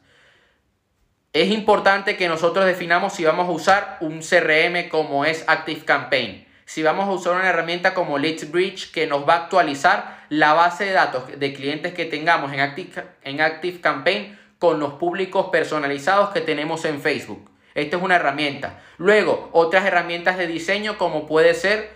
Es 1.33 1.51
importante 1.51 2.17
que 2.17 2.29
nosotros 2.29 2.67
definamos 2.67 3.15
si 3.15 3.25
vamos 3.25 3.49
a 3.49 3.53
usar 3.53 3.97
un 4.01 4.21
CRM 4.21 4.91
como 4.91 5.25
es 5.25 5.45
Active 5.47 5.85
Campaign. 5.85 6.47
Si 6.67 6.83
vamos 6.83 7.09
a 7.09 7.13
usar 7.13 7.35
una 7.35 7.49
herramienta 7.49 7.95
como 7.95 8.15
Bridge 8.15 8.93
que 8.93 9.07
nos 9.07 9.27
va 9.27 9.35
a 9.35 9.37
actualizar 9.45 10.27
la 10.29 10.53
base 10.53 10.85
de 10.85 10.93
datos 10.93 11.25
de 11.39 11.55
clientes 11.55 11.95
que 11.95 12.05
tengamos 12.05 12.53
en 12.53 12.61
Active, 12.61 13.05
en 13.25 13.41
Active 13.41 13.81
Campaign 13.81 14.39
con 14.59 14.79
los 14.79 14.95
públicos 14.95 15.47
personalizados 15.51 16.31
que 16.31 16.43
tenemos 16.43 16.85
en 16.85 17.01
Facebook. 17.01 17.51
Esta 17.75 17.97
es 17.97 18.03
una 18.03 18.17
herramienta. 18.17 18.81
Luego, 18.99 19.49
otras 19.53 19.87
herramientas 19.87 20.37
de 20.37 20.47
diseño 20.47 20.99
como 20.99 21.27
puede 21.27 21.55
ser 21.55 21.93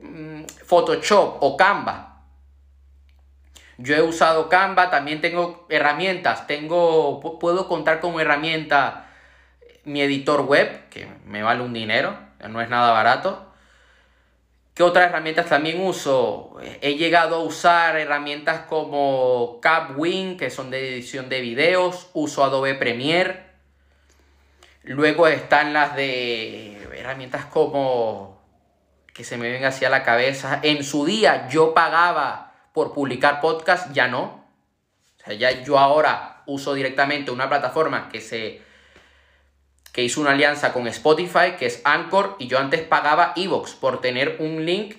mm, 0.00 0.44
Photoshop 0.64 1.38
o 1.40 1.56
Canva. 1.56 2.15
Yo 3.78 3.94
he 3.94 4.02
usado 4.02 4.48
Canva, 4.48 4.90
también 4.90 5.20
tengo 5.20 5.66
herramientas, 5.68 6.46
tengo, 6.46 7.20
puedo 7.38 7.68
contar 7.68 8.00
con 8.00 8.18
herramienta 8.20 9.10
mi 9.84 10.00
editor 10.00 10.42
web, 10.42 10.88
que 10.88 11.06
me 11.26 11.42
vale 11.42 11.62
un 11.62 11.72
dinero, 11.72 12.16
no 12.48 12.60
es 12.60 12.68
nada 12.68 12.92
barato. 12.92 13.52
¿Qué 14.74 14.82
otras 14.82 15.08
herramientas 15.08 15.46
también 15.46 15.80
uso? 15.80 16.56
He 16.80 16.94
llegado 16.94 17.36
a 17.36 17.40
usar 17.40 17.96
herramientas 17.96 18.60
como 18.68 19.58
Capwing, 19.62 20.36
que 20.36 20.50
son 20.50 20.70
de 20.70 20.94
edición 20.94 21.28
de 21.28 21.40
videos, 21.40 22.10
uso 22.12 22.44
Adobe 22.44 22.74
Premiere, 22.74 23.46
Luego 24.86 25.26
están 25.26 25.72
las 25.72 25.96
de 25.96 26.80
herramientas 26.96 27.44
como 27.46 28.40
que 29.12 29.24
se 29.24 29.36
me 29.36 29.50
ven 29.50 29.64
hacia 29.64 29.90
la 29.90 30.04
cabeza. 30.04 30.60
En 30.62 30.84
su 30.84 31.04
día 31.04 31.48
yo 31.48 31.74
pagaba 31.74 32.45
por 32.76 32.92
publicar 32.92 33.40
podcast, 33.40 33.90
ya 33.94 34.06
no. 34.06 34.44
O 35.16 35.24
sea, 35.24 35.32
ya 35.32 35.64
yo 35.64 35.78
ahora 35.78 36.42
uso 36.44 36.74
directamente 36.74 37.30
una 37.30 37.48
plataforma 37.48 38.10
que 38.10 38.20
se 38.20 38.60
que 39.94 40.02
hizo 40.02 40.20
una 40.20 40.32
alianza 40.32 40.74
con 40.74 40.86
Spotify, 40.88 41.52
que 41.58 41.64
es 41.64 41.80
Anchor, 41.84 42.36
y 42.38 42.48
yo 42.48 42.58
antes 42.58 42.82
pagaba 42.82 43.32
Evox 43.34 43.72
por 43.72 44.02
tener 44.02 44.36
un 44.40 44.66
link 44.66 44.96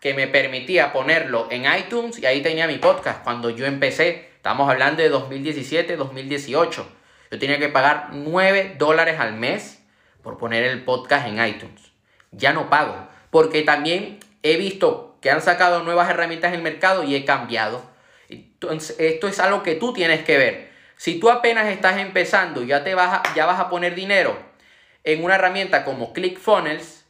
que 0.00 0.14
me 0.14 0.26
permitía 0.26 0.92
ponerlo 0.92 1.46
en 1.52 1.64
iTunes 1.72 2.18
y 2.18 2.26
ahí 2.26 2.42
tenía 2.42 2.66
mi 2.66 2.78
podcast. 2.78 3.22
Cuando 3.22 3.50
yo 3.50 3.66
empecé, 3.66 4.30
estamos 4.34 4.68
hablando 4.68 5.00
de 5.00 5.08
2017, 5.08 5.94
2018, 5.94 6.86
yo 7.30 7.38
tenía 7.38 7.60
que 7.60 7.68
pagar 7.68 8.08
9 8.14 8.74
dólares 8.80 9.20
al 9.20 9.34
mes 9.34 9.80
por 10.24 10.38
poner 10.38 10.64
el 10.64 10.82
podcast 10.82 11.28
en 11.28 11.46
iTunes. 11.46 11.92
Ya 12.32 12.52
no 12.52 12.68
pago, 12.68 13.06
porque 13.30 13.62
también 13.62 14.18
he 14.42 14.56
visto 14.56 15.11
que 15.22 15.30
han 15.30 15.40
sacado 15.40 15.82
nuevas 15.82 16.10
herramientas 16.10 16.50
en 16.50 16.56
el 16.56 16.62
mercado 16.62 17.04
y 17.04 17.14
he 17.14 17.24
cambiado. 17.24 17.82
Entonces, 18.28 18.96
esto 18.98 19.28
es 19.28 19.38
algo 19.38 19.62
que 19.62 19.76
tú 19.76 19.92
tienes 19.92 20.24
que 20.24 20.36
ver. 20.36 20.72
Si 20.96 21.18
tú 21.18 21.30
apenas 21.30 21.68
estás 21.68 21.98
empezando 21.98 22.62
y 22.62 22.66
ya, 22.66 22.84
te 22.84 22.94
vas 22.94 23.20
a, 23.20 23.34
ya 23.34 23.46
vas 23.46 23.58
a 23.58 23.70
poner 23.70 23.94
dinero 23.94 24.36
en 25.04 25.24
una 25.24 25.36
herramienta 25.36 25.84
como 25.84 26.12
ClickFunnels, 26.12 27.06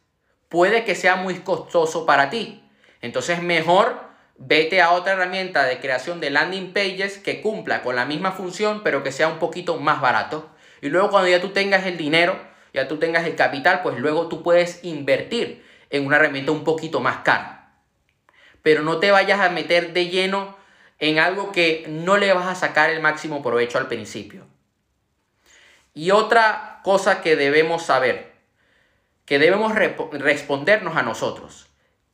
puede 0.48 0.84
que 0.84 0.94
sea 0.94 1.16
muy 1.16 1.36
costoso 1.40 2.06
para 2.06 2.30
ti. 2.30 2.62
Entonces 3.00 3.42
mejor 3.42 4.00
vete 4.36 4.80
a 4.80 4.92
otra 4.92 5.12
herramienta 5.12 5.64
de 5.64 5.78
creación 5.78 6.20
de 6.20 6.30
landing 6.30 6.72
pages 6.72 7.18
que 7.18 7.40
cumpla 7.40 7.82
con 7.82 7.96
la 7.96 8.06
misma 8.06 8.32
función 8.32 8.82
pero 8.82 9.02
que 9.02 9.12
sea 9.12 9.28
un 9.28 9.38
poquito 9.38 9.78
más 9.78 10.00
barato. 10.00 10.50
Y 10.80 10.88
luego 10.88 11.10
cuando 11.10 11.28
ya 11.28 11.40
tú 11.40 11.50
tengas 11.50 11.86
el 11.86 11.96
dinero, 11.96 12.38
ya 12.74 12.88
tú 12.88 12.98
tengas 12.98 13.26
el 13.26 13.36
capital, 13.36 13.80
pues 13.82 13.98
luego 13.98 14.28
tú 14.28 14.42
puedes 14.42 14.84
invertir 14.84 15.64
en 15.90 16.06
una 16.06 16.16
herramienta 16.16 16.52
un 16.52 16.64
poquito 16.64 17.00
más 17.00 17.18
cara. 17.18 17.61
Pero 18.62 18.82
no 18.82 18.98
te 18.98 19.10
vayas 19.10 19.40
a 19.40 19.50
meter 19.50 19.92
de 19.92 20.08
lleno 20.08 20.56
en 20.98 21.18
algo 21.18 21.52
que 21.52 21.84
no 21.88 22.16
le 22.16 22.32
vas 22.32 22.46
a 22.46 22.54
sacar 22.54 22.90
el 22.90 23.00
máximo 23.00 23.42
provecho 23.42 23.78
al 23.78 23.88
principio. 23.88 24.46
Y 25.94 26.10
otra 26.10 26.80
cosa 26.84 27.20
que 27.20 27.36
debemos 27.36 27.82
saber, 27.82 28.32
que 29.26 29.38
debemos 29.38 29.74
respondernos 29.74 30.96
a 30.96 31.02
nosotros. 31.02 31.66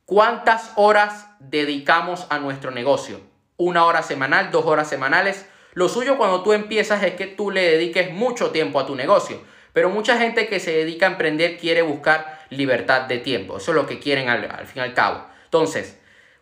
¿Cuántas 0.04 0.72
horas 0.76 1.26
dedicamos 1.38 2.26
a 2.30 2.38
nuestro 2.38 2.70
negocio? 2.70 3.20
¿Una 3.56 3.84
hora 3.84 4.02
semanal? 4.02 4.50
¿Dos 4.50 4.64
horas 4.64 4.88
semanales? 4.88 5.46
Lo 5.74 5.88
suyo 5.88 6.16
cuando 6.16 6.42
tú 6.42 6.54
empiezas 6.54 7.02
es 7.02 7.14
que 7.14 7.26
tú 7.26 7.50
le 7.50 7.62
dediques 7.62 8.11
mucho 8.12 8.50
tiempo 8.50 8.80
a 8.80 8.87
tu 8.87 8.96
negocio. 8.96 9.40
Pero 9.72 9.90
mucha 9.90 10.18
gente 10.18 10.48
que 10.48 10.61
se 10.61 10.72
dedica 10.72 11.06
a 11.06 11.11
emprender 11.11 11.58
quiere 11.58 11.82
buscar 11.82 12.40
libertad 12.50 13.02
de 13.02 13.18
tiempo. 13.18 13.58
Eso 13.58 13.70
es 13.70 13.76
lo 13.76 13.87
que 13.87 13.98
quieren 13.98 14.28
al, 14.28 14.66
fin 14.66 14.78
y 14.78 14.80
al 14.80 14.94
cabo. 14.94 15.24
Entonces, 15.44 15.97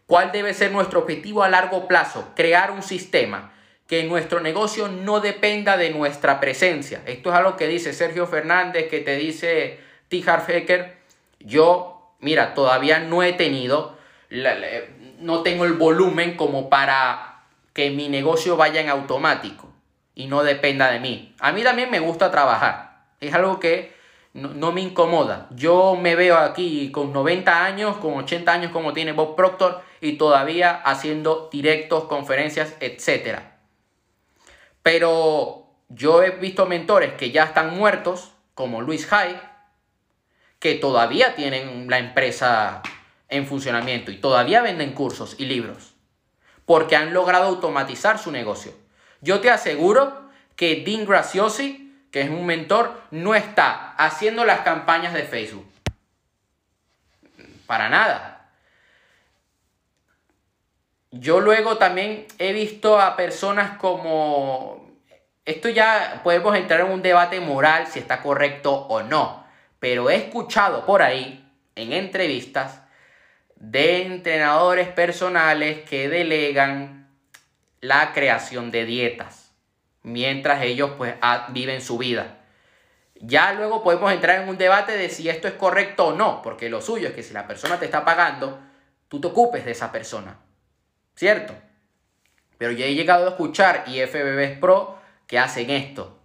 ¿Cuál 0.07 0.31
debe 0.31 0.55
ser 0.55 0.71
nuestro 0.71 1.01
objetivo 1.01 1.42
a 1.42 1.49
largo 1.49 1.88
plazo? 1.88 2.33
Crear 2.37 2.71
un 2.71 2.83
sistema 2.83 3.53
que 3.88 4.05
nuestro 4.05 4.40
negocio 4.40 4.88
no 4.88 5.21
dependa 5.21 5.77
de 5.77 5.90
nuestra 5.90 6.38
presencia. 6.38 7.03
Esto 7.07 7.31
es 7.31 7.37
algo 7.37 7.57
que 7.57 7.66
dice 7.66 7.92
Sergio 7.92 8.27
Fernández, 8.27 8.88
que 8.88 9.01
te 9.01 9.16
dice 9.16 9.81
T. 10.09 10.23
Harfaker. 10.27 10.97
Yo, 11.40 12.12
mira, 12.21 12.55
todavía 12.55 13.01
no 13.01 13.23
he 13.23 13.33
tenido, 13.33 13.97
no 15.19 15.42
tengo 15.42 15.64
el 15.64 15.73
volumen 15.73 16.37
como 16.37 16.69
para 16.69 17.42
que 17.73 17.90
mi 17.90 18.09
negocio 18.09 18.57
vaya 18.57 18.81
en 18.81 18.88
automático 18.88 19.73
y 20.14 20.27
no 20.27 20.45
dependa 20.45 20.90
de 20.90 21.01
mí. 21.01 21.35
A 21.40 21.53
mí 21.53 21.62
también 21.62 21.90
me 21.90 22.01
gusta 22.01 22.31
trabajar. 22.31 23.03
Es 23.21 23.35
algo 23.35 23.61
que 23.61 23.96
no, 24.37 24.72
me 24.72 24.83
incomoda. 24.83 25.49
Yo 25.51 25.96
me 25.96 26.14
veo 26.14 26.37
aquí 26.37 26.92
con 26.92 27.12
90 27.12 27.64
años, 27.64 27.96
con 27.96 28.14
80 28.14 28.53
años 28.53 28.72
como 28.72 28.92
tiene 28.92 29.12
Bob 29.12 29.35
Proctor 29.35 29.83
y 30.01 30.12
todavía 30.12 30.75
haciendo 30.85 31.49
directos, 31.51 32.05
conferencias, 32.05 32.75
etc. 32.81 33.40
Pero 34.83 35.66
yo 35.88 36.22
he 36.22 36.31
visto 36.33 36.66
mentores 36.66 37.14
que 37.14 37.31
ya 37.31 37.44
están 37.44 37.77
muertos, 37.77 38.33
como 38.55 38.83
Luis 38.83 39.11
Hay, 39.12 39.40
que 40.59 40.75
todavía 40.75 41.35
tienen 41.35 41.88
la 41.88 41.99
empresa 41.99 42.83
en 43.29 43.46
funcionamiento 43.46 44.11
y 44.11 44.18
todavía 44.18 44.62
venden 44.62 44.92
cursos 44.92 45.37
y 45.38 45.46
libros, 45.46 45.94
porque 46.64 46.96
han 46.96 47.14
logrado 47.14 47.46
automatizar 47.46 48.18
su 48.18 48.31
negocio. 48.31 48.72
Yo 49.20 49.40
te 49.40 49.51
aseguro 49.51 50.29
que 50.57 50.83
Dean 50.85 51.07
Graciosi 51.07 51.86
que 52.16 52.22
es 52.22 52.31
un 52.31 52.46
mentor, 52.46 52.98
no 53.11 53.35
está 53.35 53.92
haciendo 53.98 54.46
las 54.46 54.61
campañas 54.61 55.12
de 55.12 55.24
Facebook. 55.24 55.70
Para 57.66 57.90
nada. 57.90 58.48
Yo 61.11 61.40
luego 61.40 61.76
también 61.76 62.26
he 62.38 62.55
visto 62.55 62.98
a 62.98 63.16
personas 63.16 63.76
como... 63.76 64.96
Esto 65.44 65.68
ya 65.68 66.22
podemos 66.24 66.57
entrar 66.57 66.81
en 66.81 66.87
un 66.90 67.02
debate 67.02 67.38
moral 67.38 67.87
si 67.87 67.98
está 67.98 68.22
correcto 68.22 68.72
o 68.72 69.02
no, 69.02 69.46
pero 69.79 70.09
he 70.09 70.14
escuchado 70.14 70.87
por 70.87 71.02
ahí, 71.02 71.46
en 71.74 71.92
entrevistas, 71.92 72.81
de 73.57 74.07
entrenadores 74.07 74.88
personales 74.88 75.87
que 75.87 76.09
delegan 76.09 77.11
la 77.83 78.14
creación 78.14 78.70
de 78.70 78.87
dietas 78.87 79.46
mientras 80.07 80.62
ellos 80.62 80.92
pues 80.97 81.14
viven 81.49 81.83
su 81.83 81.99
vida. 81.99 82.38
Ya 83.16 83.53
luego 83.55 83.83
podemos 83.83 84.12
entrar 84.12 84.40
en 84.40 84.49
un 84.49 84.57
debate 84.57 84.97
de 84.97 85.11
si 85.11 85.29
esto 85.29 85.49
es 85.49 85.55
correcto 85.55 86.07
o 86.07 86.12
no, 86.12 86.42
porque 86.42 86.69
lo 86.69 86.81
suyo 86.81 87.09
es 87.09 87.14
que 87.14 87.25
si 87.25 87.35
la 87.35 87.49
persona 87.49 87.81
te 87.81 87.87
está 87.87 88.05
pagando, 88.05 88.61
tú 89.09 89.21
te 89.21 89.27
ocupes 89.27 89.64
de 89.64 89.73
esa 89.73 89.90
persona. 89.90 90.38
¿Cierto? 91.16 91.55
Pero 92.57 92.71
ya 92.71 92.87
he 92.87 92.95
llegado 92.95 93.27
a 93.27 93.31
escuchar 93.31 93.83
IFBBs 93.88 94.59
Pro 94.61 94.97
que 95.27 95.40
hacen 95.40 95.71
esto. 95.71 96.16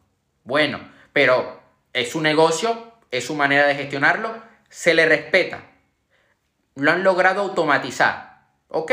Bueno, 0.43 0.79
pero 1.11 1.59
es 1.91 2.11
su 2.11 2.21
negocio, 2.21 2.93
es 3.09 3.25
su 3.25 3.33
manera 3.33 3.65
de 3.65 3.73
gestionarlo, 3.73 4.35
se 4.69 4.93
le 4.93 5.07
respeta. 5.07 5.63
Lo 6.75 6.91
han 6.91 7.03
logrado 7.03 7.41
automatizar. 7.41 8.43
Ok, 8.67 8.91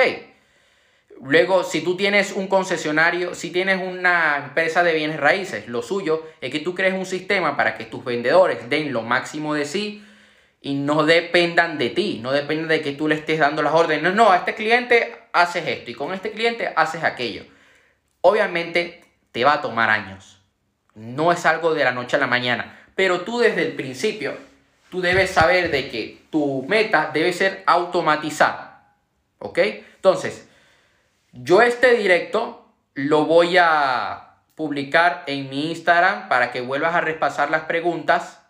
Luego, 1.23 1.65
si 1.65 1.81
tú 1.81 1.97
tienes 1.97 2.33
un 2.33 2.47
concesionario, 2.47 3.35
si 3.35 3.51
tienes 3.51 3.81
una 3.83 4.37
empresa 4.37 4.83
de 4.83 4.95
bienes 4.95 5.19
raíces, 5.19 5.67
lo 5.67 5.83
suyo 5.83 6.25
es 6.41 6.51
que 6.53 6.61
tú 6.61 6.75
crees 6.75 6.95
un 6.95 7.07
sistema 7.07 7.57
para 7.57 7.77
que 7.77 7.85
tus 7.85 8.05
vendedores 8.05 8.71
den 8.71 8.93
lo 8.93 9.03
máximo 9.03 9.55
de 9.55 9.65
sí 9.65 10.05
y 10.61 10.75
no 10.75 11.05
dependan 11.05 11.79
de 11.79 11.91
ti, 11.91 12.21
no 12.23 12.33
dependan 12.33 12.69
de 12.69 12.83
que 12.83 12.93
tú 12.93 13.09
le 13.09 13.17
estés 13.17 13.39
dando 13.39 13.63
las 13.63 13.75
órdenes. 13.75 14.03
No, 14.03 14.11
no, 14.13 14.31
a 14.31 14.39
este 14.39 14.55
cliente 14.55 15.17
haces 15.33 15.67
esto 15.67 15.91
y 15.91 15.95
con 15.95 16.15
este 16.15 16.31
cliente 16.31 16.73
haces 16.77 17.03
aquello. 17.03 17.45
Obviamente 18.21 19.05
te 19.33 19.45
va 19.45 19.55
a 19.55 19.63
tomar 19.63 19.91
años. 19.91 20.41
No 20.95 21.33
es 21.33 21.47
algo 21.47 21.75
de 21.75 21.85
la 21.85 21.93
noche 21.93 22.17
a 22.17 22.21
la 22.21 22.27
mañana, 22.27 22.87
pero 22.95 23.23
tú 23.23 23.39
desde 23.39 23.63
el 23.63 23.73
principio, 23.73 24.37
tú 24.91 25.01
debes 25.01 25.31
saber 25.31 25.71
de 25.71 25.89
que 25.91 26.23
tu 26.31 26.65
meta 26.69 27.11
debe 27.13 27.33
ser 27.33 27.63
automatizar. 27.67 28.69
¿Ok? 29.39 29.59
Entonces, 29.97 30.48
yo 31.43 31.63
este 31.63 31.95
directo 31.95 32.67
lo 32.95 33.27
voy 33.27 33.59
a 33.59 34.39
publicar 34.55 35.23
en 35.27 35.49
mi 35.49 35.71
Instagram 35.71 36.29
para 36.29 36.51
que 36.51 36.61
vuelvas 36.61 36.95
a 36.97 37.01
repasar 37.01 37.51
las 37.51 37.63
preguntas. 37.63 38.41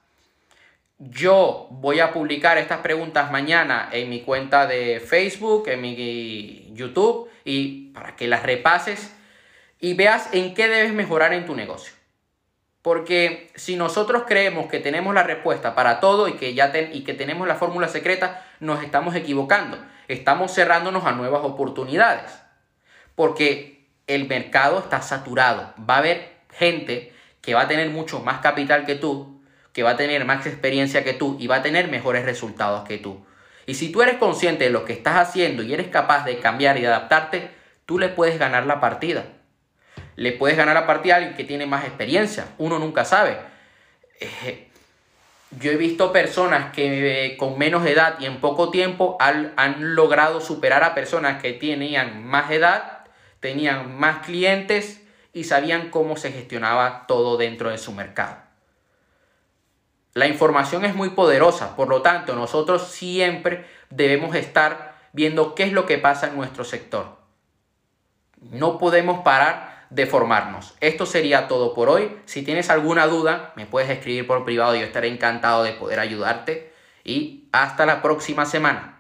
Yo 0.99 1.69
voy 1.71 2.01
a 2.01 2.13
publicar 2.13 2.57
estas 2.57 2.79
preguntas 2.79 3.31
mañana 3.31 3.89
en 3.93 4.09
mi 4.09 4.23
cuenta 4.23 4.67
de 4.67 5.01
Facebook, 5.01 5.69
en 5.69 5.83
mi 5.83 6.73
YouTube, 6.73 7.29
y 7.45 7.91
para 7.91 8.17
que 8.17 8.27
las 8.27 8.43
repases 8.43 9.15
y 9.81 9.95
veas 9.95 10.31
en 10.33 10.55
qué 10.55 10.67
debes 10.67 10.95
mejorar 10.95 11.35
en 11.35 11.45
tu 11.45 11.55
negocio. 11.55 11.93
Porque 12.81 13.51
si 13.55 13.77
nosotros 13.77 14.25
creemos 14.27 14.67
que 14.69 14.81
tenemos 14.81 15.15
la 15.15 15.25
respuesta 15.25 15.75
para 15.75 16.01
todo 16.01 16.27
y 16.27 16.35
que 16.35 16.55
ya 16.55 16.73
y 16.91 17.05
que 17.05 17.13
tenemos 17.13 17.47
la 17.47 17.57
fórmula 17.57 17.89
secreta, 17.89 18.47
nos 18.61 18.83
estamos 18.83 19.15
equivocando. 19.15 19.77
Estamos 20.09 20.55
cerrándonos 20.55 21.05
a 21.05 21.13
nuevas 21.13 21.43
oportunidades 21.45 22.48
porque 23.19 23.85
el 24.07 24.29
mercado 24.29 24.79
está 24.79 25.03
saturado. 25.03 25.75
Va 25.91 25.97
a 25.97 25.99
haber 25.99 26.37
gente 26.53 27.13
que 27.41 27.53
va 27.53 27.63
a 27.63 27.67
tener 27.67 27.91
mucho 27.91 28.21
más 28.21 28.39
capital 28.39 28.87
que 28.87 28.95
tú, 28.95 29.43
que 29.73 29.83
va 29.83 29.91
a 29.91 29.97
tener 29.97 30.25
más 30.25 30.47
experiencia 30.47 31.03
que 31.03 31.15
tú 31.15 31.37
y 31.41 31.49
va 31.49 31.57
a 31.57 31.63
tener 31.63 31.89
mejores 31.89 32.25
resultados 32.25 32.87
que 32.87 32.97
tú. 32.97 33.27
Y 33.67 33.75
si 33.75 33.91
tú 33.91 34.03
eres 34.03 34.19
consciente 34.19 34.63
de 34.63 34.71
lo 34.71 34.85
que 34.85 34.93
estás 34.93 35.17
haciendo 35.17 35.65
y 35.65 35.75
eres 35.75 35.89
capaz 35.89 36.25
de 36.25 36.39
cambiar 36.39 36.79
y 36.79 36.87
adaptarte, 36.87 37.51
tú 37.87 37.99
le 37.99 38.09
puedes 38.09 38.39
ganar 38.39 38.67
la 38.67 38.79
partida. 38.79 39.25
Le 40.15 40.31
puedes 40.31 40.57
ganar 40.57 40.77
la 40.77 40.87
partida 40.87 41.15
a 41.15 41.17
alguien 41.17 41.35
que 41.35 41.43
tiene 41.43 41.67
más 41.67 41.87
experiencia. 41.87 42.47
Uno 42.59 42.79
nunca 42.79 43.05
sabe. 43.05 43.37
Eh, 44.21 44.69
yo 45.59 45.73
he 45.73 45.77
visto 45.77 46.13
personas 46.13 46.73
que 46.73 47.33
eh, 47.33 47.37
con 47.37 47.59
menos 47.59 47.85
edad 47.85 48.15
y 48.21 48.27
en 48.27 48.39
poco 48.39 48.71
tiempo 48.71 49.17
han, 49.19 49.55
han 49.57 49.97
logrado 49.97 50.41
superar 50.41 50.85
a 50.85 50.95
personas 50.95 51.43
que 51.43 51.53
tenían 51.53 52.25
más 52.25 52.53
edad 52.53 52.98
tenían 53.41 53.99
más 53.99 54.25
clientes 54.27 55.03
y 55.33 55.45
sabían 55.45 55.91
cómo 55.91 56.17
se 56.17 56.33
gestionaba 56.33 57.07
todo 57.07 57.37
dentro 57.37 57.71
de 57.71 57.79
su 57.79 57.93
mercado. 57.93 58.37
La 60.15 60.27
información 60.27 60.85
es 60.85 60.95
muy 60.95 61.11
poderosa, 61.11 61.77
por 61.77 61.89
lo 61.89 62.03
tanto 62.03 62.35
nosotros 62.35 62.89
siempre 62.89 63.65
debemos 63.91 64.35
estar 64.35 64.97
viendo 65.13 65.55
qué 65.55 65.65
es 65.65 65.73
lo 65.73 65.87
que 65.87 65.99
pasa 65.99 66.29
en 66.29 66.37
nuestro 66.37 66.65
sector. 66.65 67.19
No 68.41 68.79
podemos 68.79 69.21
parar 69.21 69.87
de 69.91 70.07
formarnos. 70.07 70.75
Esto 70.81 71.07
sería 71.07 71.49
todo 71.49 71.75
por 71.75 71.89
hoy. 71.89 72.17
Si 72.27 72.43
tienes 72.43 72.71
alguna 72.71 73.07
duda, 73.07 73.53
me 73.57 73.67
puedes 73.67 73.91
escribir 73.91 74.27
por 74.27 74.45
privado, 74.45 74.75
yo 74.75 74.83
estaré 74.83 75.09
encantado 75.09 75.63
de 75.63 75.73
poder 75.73 76.01
ayudarte 76.01 76.73
y 77.05 77.49
hasta 77.53 77.87
la 77.87 78.03
próxima 78.03 78.45
semana. 78.45 78.98